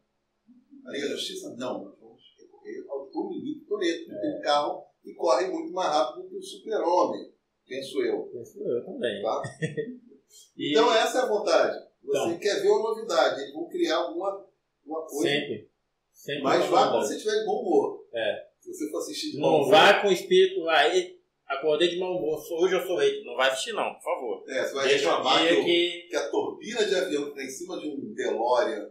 [0.87, 1.55] A Liga da Justiça?
[1.57, 1.85] Não.
[1.85, 4.21] Nós vamos recorrer ao Dominique Toretto, que é.
[4.21, 7.33] tem um carro que corre muito mais rápido que o Super-Homem,
[7.67, 8.23] penso eu.
[8.33, 9.23] Penso eu também.
[9.23, 9.43] Tá?
[10.57, 10.73] e...
[10.73, 11.87] Então, essa é a vontade.
[12.03, 12.39] Você então.
[12.39, 14.47] quer ver uma novidade, eles vão criar alguma,
[14.85, 15.29] alguma coisa.
[15.29, 15.77] Sempre
[16.17, 18.07] Sempre Mas vá quando você tiver de bom humor.
[18.13, 18.47] É.
[18.59, 22.43] Se você for assistir de Não vá com o espírito, aí, acordei de mau humor,
[22.53, 23.23] hoje eu sou rei.
[23.23, 24.45] Não vai assistir não, por favor.
[24.49, 26.07] É, você vai Deixa reclamar que, que...
[26.09, 28.91] que a turbina de avião que está em cima de um DeLorean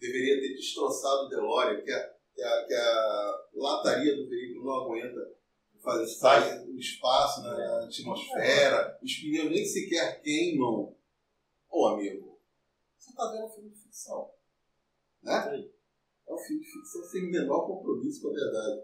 [0.00, 4.74] deveria ter destroçado o DeLorean, que a, que a, que a lataria do veículo não
[4.82, 5.37] aguenta
[5.82, 10.96] fazer sai o espaço na, na atmosfera, os pneus nem sequer queimam.
[11.70, 12.40] Ô amigo,
[12.96, 14.30] você está vendo um filme de ficção.
[15.22, 15.64] Né?
[16.26, 18.82] É um filme de ficção sem o menor compromisso com a verdade.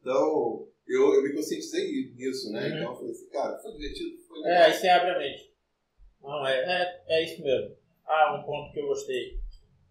[0.00, 2.68] Então, eu, eu me conscientizei nisso, né?
[2.68, 2.76] Uhum.
[2.76, 4.52] Então, eu falei assim, cara, foi divertido, foi legal.
[4.52, 5.56] É, aí você abre a mente.
[6.20, 7.76] Não, é, é, é isso mesmo.
[8.04, 9.40] Ah, um ponto que eu gostei,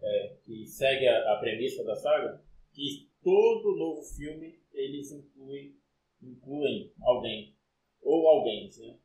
[0.01, 2.41] é, que segue a, a premissa da saga,
[2.73, 5.75] que todo novo filme eles incluem,
[6.21, 7.55] incluem alguém,
[8.01, 8.97] ou alguém, né?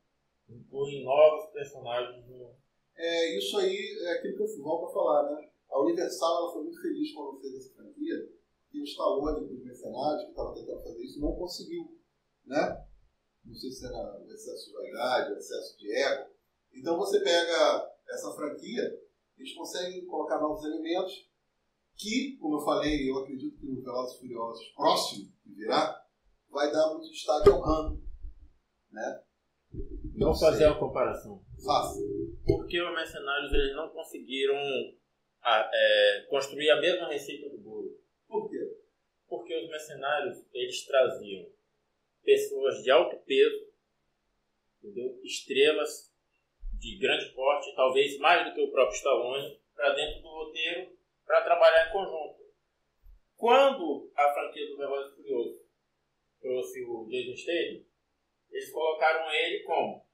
[0.49, 2.55] Incluem novos personagens no...
[2.95, 5.49] É, isso aí é aquilo que eu volto a falar, né?
[5.69, 8.29] A Universal ela foi muito feliz quando fez essa franquia
[8.73, 11.97] e o Stallone, dos mercenários, que estava tentando fazer isso, não conseguiu.
[12.45, 12.85] Né?
[13.45, 16.31] Não sei se era excesso de vaidade, excesso de ego.
[16.73, 18.99] Então você pega essa franquia,
[19.37, 21.29] eles conseguem colocar novos elementos
[21.95, 26.00] que, como eu falei, eu acredito que no Velozes Furiosos próximo, que virá,
[26.51, 27.91] vai dar muito destaque ao.
[28.91, 29.23] Né?
[30.17, 31.41] Vamos fazer uma comparação.
[31.65, 31.99] Faça.
[32.45, 34.57] Por que os mercenários eles não conseguiram
[35.41, 37.97] a, é, construir a mesma receita do bolo?
[38.27, 38.77] Por quê?
[39.27, 41.49] Porque os mercenários eles traziam
[42.23, 43.71] pessoas de alto peso,
[44.83, 45.19] entendeu?
[45.23, 46.11] estrelas
[46.73, 50.91] de grande porte, talvez mais do que o próprio Stallone, para dentro do roteiro
[51.25, 52.41] para trabalhar em conjunto.
[53.37, 55.60] Quando a franquia do Velozes e Furioso
[56.41, 57.85] trouxe o Jason Statham,
[58.51, 60.05] eles colocaram ele como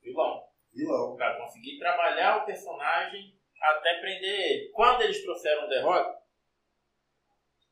[0.00, 0.44] vilão.
[0.72, 1.16] Vilão.
[1.16, 4.68] Para conseguir trabalhar o personagem até prender ele.
[4.70, 6.18] Quando eles trouxeram o The Rock,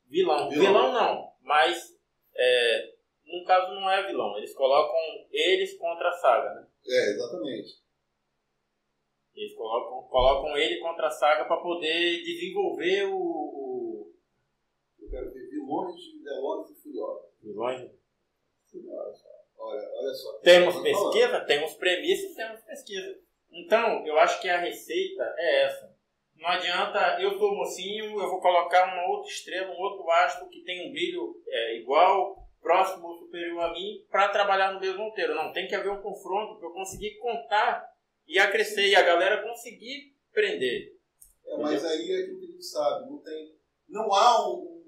[0.07, 0.49] vilão.
[0.49, 1.97] Vilão, vilão não, mas
[2.35, 2.93] é,
[3.25, 4.37] no caso não é vilão.
[4.37, 6.67] Eles colocam eles contra a saga, né?
[6.87, 7.81] É, exatamente.
[9.33, 14.13] Eles colocam, colocam ele contra a saga para poder desenvolver o, o,
[14.99, 17.31] Eu quero ver vilões de Velozes e Furiosos.
[17.41, 18.00] Vilões?
[19.57, 20.39] Olha, olha só.
[20.39, 21.45] Temos pesquisa, falando.
[21.45, 23.19] temos premissas, temos pesquisa.
[23.51, 25.91] Então, eu acho que a receita é essa.
[26.35, 30.63] Não adianta, eu sou mocinho, eu vou colocar uma outra estrela, um outro astro que
[30.63, 35.35] tem um brilho é, igual, próximo ou superior a mim, para trabalhar no mesmo roteiro.
[35.35, 37.85] Não, tem que haver um confronto para eu conseguir contar
[38.27, 40.93] e a crescer e a galera conseguir prender.
[41.45, 43.55] É, mas aí é aquilo que a gente sabe, não tem.
[43.87, 44.80] Não há um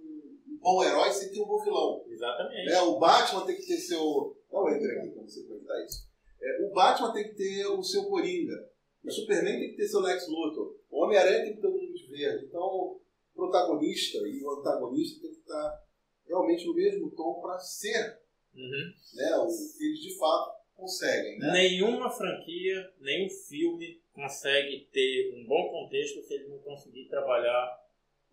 [0.64, 2.04] bom herói sem ter um bom vilão.
[2.08, 2.72] Exatamente.
[2.72, 4.36] É, o Batman tem que ter seu.
[4.52, 6.08] Não entra aqui pra você comentar isso.
[6.42, 8.72] É, o Batman tem que ter o seu Coringa.
[9.04, 10.78] O Superman tem que ter seu Lex Luthor.
[10.90, 12.46] O Homem-Aranha tem que ter o Mundo de Verde.
[12.46, 13.02] Então, o
[13.36, 15.84] protagonista e o antagonista tem que estar
[16.26, 18.20] realmente no mesmo tom para ser
[18.56, 18.94] uhum.
[19.16, 21.38] né, o que eles de fato conseguem.
[21.38, 21.52] Né?
[21.52, 27.83] Nenhuma franquia, nenhum filme consegue ter um bom contexto se ele não conseguir trabalhar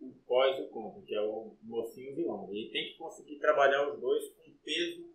[0.00, 2.48] o pós e o contra, que é o mocinho e o vilão.
[2.50, 5.10] Ele tem que conseguir trabalhar os dois com peso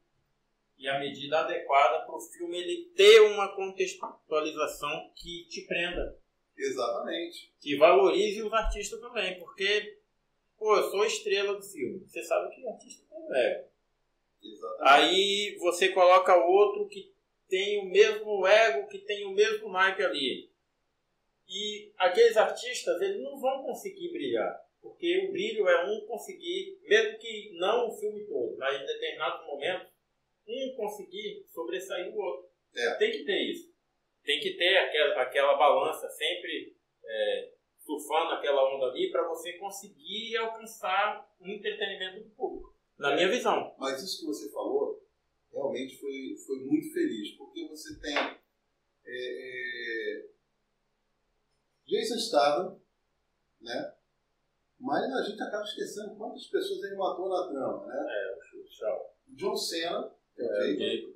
[0.77, 6.17] e a medida adequada para o filme ele ter uma contextualização que te prenda.
[6.57, 7.53] Exatamente.
[7.59, 9.97] Que valorize os artistas também, porque,
[10.57, 12.05] pô, eu sou estrela do filme.
[12.05, 13.67] Você sabe que o artista tem ego.
[14.43, 14.89] Exatamente.
[14.89, 17.13] Aí você coloca outro que
[17.47, 20.49] tem o mesmo ego, que tem o mesmo Nike ali.
[21.47, 24.64] E aqueles artistas, eles não vão conseguir brilhar.
[24.85, 29.43] Porque o brilho é um conseguir, mesmo que não o filme todo, mas em determinados
[29.47, 29.87] momentos,
[30.47, 32.51] um conseguir sobressair o outro.
[32.75, 32.93] É.
[32.97, 33.73] Tem que ter isso.
[34.23, 40.37] Tem que ter aquela, aquela balança sempre é, surfando aquela onda ali para você conseguir
[40.37, 42.75] alcançar o entretenimento do público.
[42.95, 43.75] Na minha visão.
[43.79, 45.03] Mas isso que você falou
[45.51, 48.37] realmente foi, foi muito feliz, porque você tem é,
[49.07, 50.25] é,
[51.87, 52.79] Jason Statham,
[53.59, 53.94] né?
[54.85, 58.05] Mas a gente acaba esquecendo quantas pessoas ele matou na trama, né?
[58.07, 59.15] É, o Shaw.
[59.29, 60.79] John Cena, que é o É, Jacob.
[60.79, 61.15] Jacob.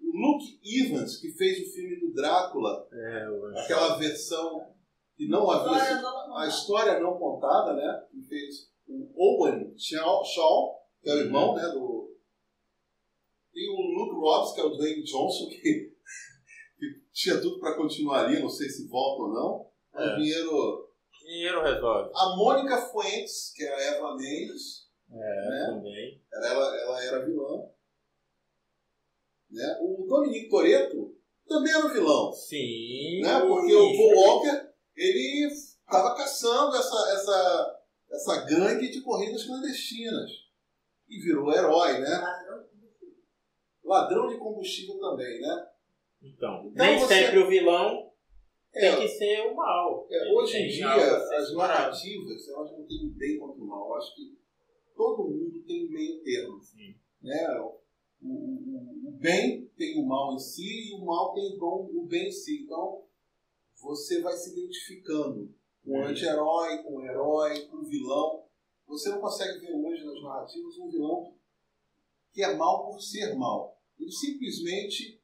[0.00, 4.72] O Luke Evans, que fez o filme do Drácula, É, o aquela versão
[5.16, 8.06] que não havia História sido não- a história não contada, né?
[8.10, 11.22] Que fez o Owen Shaw, Shaw, que é o Uhum.
[11.24, 11.62] irmão, né?
[11.68, 12.16] Do...
[13.52, 15.56] Tem o Luke Robbins, que é o Dwayne Johnson, que,
[16.78, 19.70] que tinha tudo para continuar ali, não sei se volta ou não.
[20.02, 20.14] É.
[20.14, 20.83] o dinheiro.
[21.24, 22.10] Dinheiro resolve.
[22.14, 25.14] A Mônica Fuentes, que é a Eva Mendes, É,
[25.50, 25.66] Né?
[25.70, 26.22] também.
[26.32, 27.66] ela, ela, ela era vilã.
[29.50, 29.78] Né?
[29.80, 31.14] O Dominique Toretto
[31.46, 32.32] também era um vilão.
[32.32, 33.20] Sim.
[33.22, 33.40] né?
[33.40, 40.30] Porque o Paul Walker ele estava caçando essa, essa, essa gangue de corridas clandestinas
[41.08, 42.08] e virou herói, né?
[42.08, 42.64] Ladrão.
[43.84, 45.66] Ladrão de combustível também, né?
[46.22, 48.10] Então, Então nem você- sempre o vilão
[48.74, 50.06] tem É, que ser o mal.
[50.10, 53.88] é, hoje em tem dia as narrativas elas não têm o bem contra o mal.
[53.88, 54.36] Eu acho que
[54.96, 56.94] todo mundo tem meio termo, Sim.
[57.22, 57.46] né?
[57.60, 57.80] O,
[58.22, 62.06] o- o bem tem o mal em si e o mal tem o, bom, o
[62.06, 62.62] bem em si.
[62.64, 63.04] Então
[63.80, 65.52] você vai se identificando
[65.84, 66.04] com o Uhum.
[66.08, 68.44] anti-herói, com o herói, com o vilão.
[68.86, 71.34] Você não consegue ver hoje nas narrativas um vilão
[72.32, 73.78] que é mal por ser mal.
[73.98, 75.20] Ele simplesmente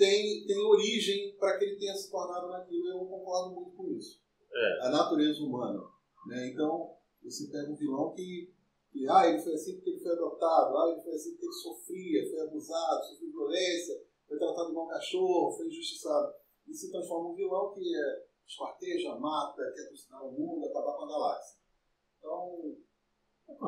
[0.00, 2.88] tem, tem origem para que ele tenha se tornado naquilo.
[2.88, 4.18] Eu concordo muito com isso.
[4.52, 4.86] É.
[4.86, 5.78] A natureza humana.
[6.26, 6.48] Né?
[6.48, 8.50] Então, você pega um vilão que,
[8.90, 11.52] que ah, ele foi assim porque ele foi adotado, ah, ele foi assim porque ele
[11.52, 13.94] sofria, foi abusado, sofreu violência,
[14.26, 16.32] foi tratado igual um cachorro, foi injustiçado.
[16.66, 20.96] E se transforma em um vilão que é, esquarteja, mata, quer dominar o mundo, acabar
[20.96, 21.58] com a galáxia.
[22.18, 22.76] Então,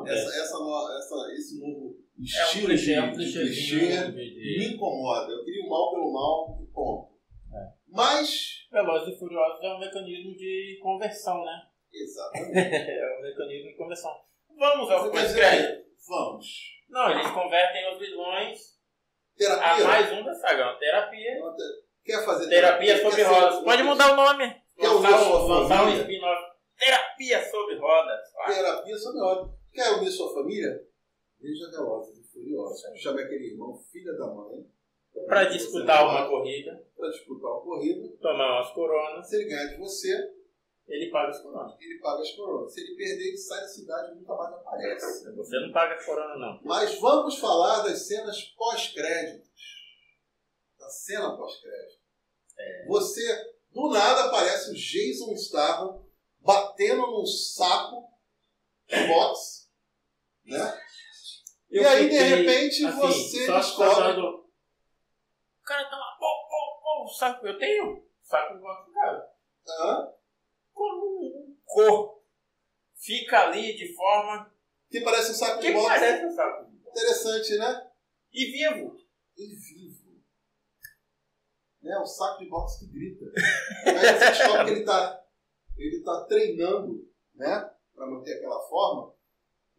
[0.07, 0.57] essa, essa,
[0.97, 4.57] essa, esse novo É um estilo clichê, é um de, de clichêzinho clichê de- de-
[4.59, 5.31] me incomoda.
[5.31, 5.43] Eu
[5.73, 7.13] mal pelo mal e ponto.
[7.53, 7.73] É.
[7.87, 11.61] Mas, Velozes e Furiosos é um mecanismo de conversão, né?
[11.91, 12.57] Exatamente.
[12.75, 14.11] é o mecanismo de conversão.
[14.57, 15.67] Vamos ao pós-crédito.
[15.71, 15.83] aí?
[16.07, 16.45] Vamos.
[16.89, 18.73] Não, eles convertem os vilões
[19.33, 19.85] a Terapia?
[19.87, 20.63] mais um da saga.
[20.63, 21.41] Uma terapia.
[22.05, 23.63] Quer fazer Terapia sobre Quer ser- rodas.
[23.63, 24.61] Pode mudar o nome.
[24.77, 26.53] Quer Lançar um, sua lançar um spin-off.
[26.77, 28.21] Terapia sobre rodas.
[28.45, 29.51] Terapia sobre rodas.
[29.71, 30.87] Quer unir sua família?
[31.39, 32.81] Veja Velozes e Furiosos.
[33.01, 34.65] Chame aquele irmão, filha da mãe.
[35.27, 38.09] Pra disputar uma corrida, Para disputar uma corrida.
[38.21, 40.31] tomar umas coronas, Se ele ganhar de você,
[40.87, 41.75] ele paga as coronas.
[41.79, 42.73] ele paga as coronas.
[42.73, 45.35] Se ele perder, ele sai da cidade e nunca mais aparece.
[45.35, 46.59] Você não paga as coronas, não.
[46.63, 49.49] Mas vamos falar das cenas pós-créditos.
[50.77, 52.01] Da cena pós-crédito.
[52.87, 56.05] Você, do nada, aparece o Jason Statham
[56.39, 58.09] batendo num saco
[58.87, 59.67] de boxe.
[60.45, 60.81] Né?
[61.71, 64.42] E aí, de repente, assim, você descobre.
[65.63, 67.47] O cara tá lá, pô, pô, pô, saco.
[67.47, 69.29] Eu tenho saco de em casa.
[69.65, 70.13] Hã?
[70.73, 72.21] Como um cor
[72.97, 74.53] fica ali de forma
[74.91, 75.87] que parece um saco de que boxe.
[75.87, 76.77] parece um saco de.
[76.89, 77.91] Interessante, né?
[78.33, 78.97] E vivo.
[79.37, 80.21] E vivo.
[81.81, 81.97] Né?
[81.97, 83.25] Um saco de boxe que grita.
[83.85, 85.23] Aí você descobre que ele está
[85.77, 87.71] ele tá treinando, né?
[87.95, 89.13] Para manter aquela forma,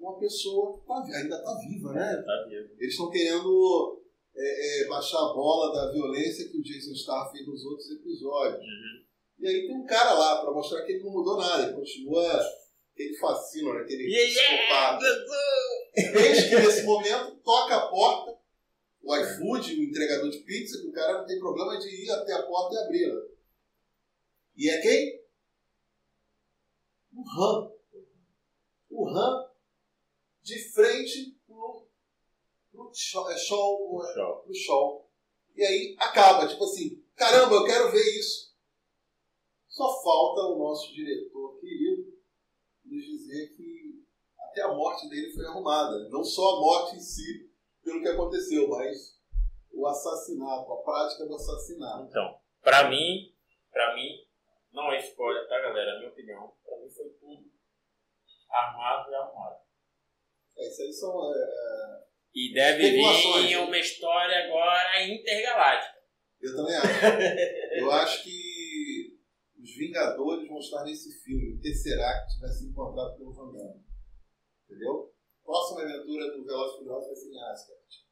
[0.00, 2.22] uma pessoa que tá, ainda está viva, né?
[2.24, 2.74] Tá vivo.
[2.78, 4.03] Eles estão querendo
[4.36, 8.60] é, é, baixar a bola da violência que o Jason Statham fez nos outros episódios.
[8.60, 9.04] Uhum.
[9.38, 12.40] E aí tem um cara lá para mostrar que ele não mudou nada, ele continua
[12.92, 13.80] aquele fascínio, né?
[13.80, 15.04] aquele Yeah, psicopata.
[15.96, 18.38] Eis que nesse momento toca a porta,
[19.02, 22.32] o iFood, o entregador de pizza, que o cara não tem problema de ir até
[22.32, 23.20] a porta e abri-la.
[24.56, 25.24] E é quem?
[27.12, 27.70] O Han.
[28.90, 29.48] O Han
[30.42, 31.33] de frente
[32.94, 34.36] show, é show, Show.
[34.42, 35.10] pro show.
[35.56, 38.54] E aí acaba, tipo assim, caramba, eu quero ver isso.
[39.68, 42.12] Só falta o nosso diretor querido
[42.84, 44.04] nos dizer que
[44.38, 46.08] até a morte dele foi arrumada.
[46.10, 47.50] Não só a morte em si,
[47.82, 49.18] pelo que aconteceu, mas
[49.72, 52.04] o assassinato, a prática do assassinato.
[52.08, 53.34] Então, pra mim,
[53.72, 54.24] pra mim,
[54.72, 55.92] não é spoiler, tá galera?
[55.92, 56.52] É minha opinião.
[56.64, 57.50] Pra mim foi tudo
[58.48, 59.56] armado e arrumado.
[60.56, 61.34] É, isso aí são.
[61.34, 62.04] é,
[62.34, 63.58] E deve vir né?
[63.58, 65.98] uma história agora intergaláctica.
[66.40, 66.88] eu também acho.
[67.78, 69.18] Eu acho que
[69.60, 71.54] os Vingadores vão estar nesse filme.
[71.54, 73.84] O Tesseract vai ser encontrado pelo Van Damme.
[74.64, 75.12] Entendeu?
[75.44, 78.04] Próxima aventura do Velozes e Furiosos vai ser em Asgard.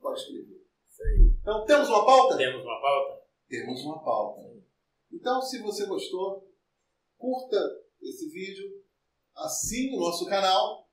[0.00, 0.66] Pode escrever.
[0.84, 1.34] Isso aí.
[1.40, 2.36] Então, temos uma pauta?
[2.36, 3.22] Temos uma pauta?
[3.48, 4.54] Temos uma pauta.
[5.12, 6.52] Então, se você gostou,
[7.16, 7.56] curta
[8.02, 8.84] esse vídeo,
[9.34, 10.83] assine o nosso canal,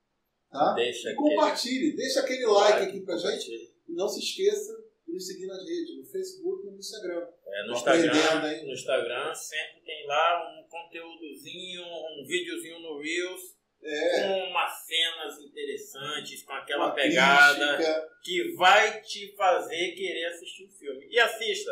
[0.52, 0.74] tá?
[0.74, 3.72] Deixa E aquele compartilhe, deixa aquele like like, aqui pra gente.
[3.88, 4.74] E não se esqueça
[5.06, 7.28] de nos seguir nas redes, no Facebook e no Instagram.
[7.46, 13.42] É, no Instagram, no Instagram sempre tem lá um conteúdozinho, um videozinho no Reels
[13.84, 18.10] É, com umas cenas interessantes, com aquela uma pegada crítica.
[18.24, 21.08] que vai te fazer querer assistir o filme.
[21.10, 21.72] E assista,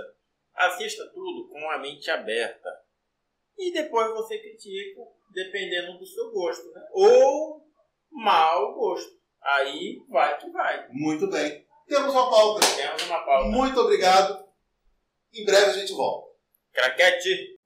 [0.55, 2.69] assista tudo com a mente aberta.
[3.57, 5.01] E depois você critica,
[5.33, 6.81] dependendo do seu gosto, né?
[6.93, 7.68] Ou
[8.11, 9.11] mau gosto.
[9.41, 10.87] Aí vai que vai.
[10.91, 11.65] Muito bem.
[11.87, 12.65] Temos uma pauta.
[12.75, 13.49] Temos uma pauta.
[13.49, 14.45] Muito obrigado.
[15.33, 16.29] Em breve a gente volta.
[16.73, 17.58] Craquete!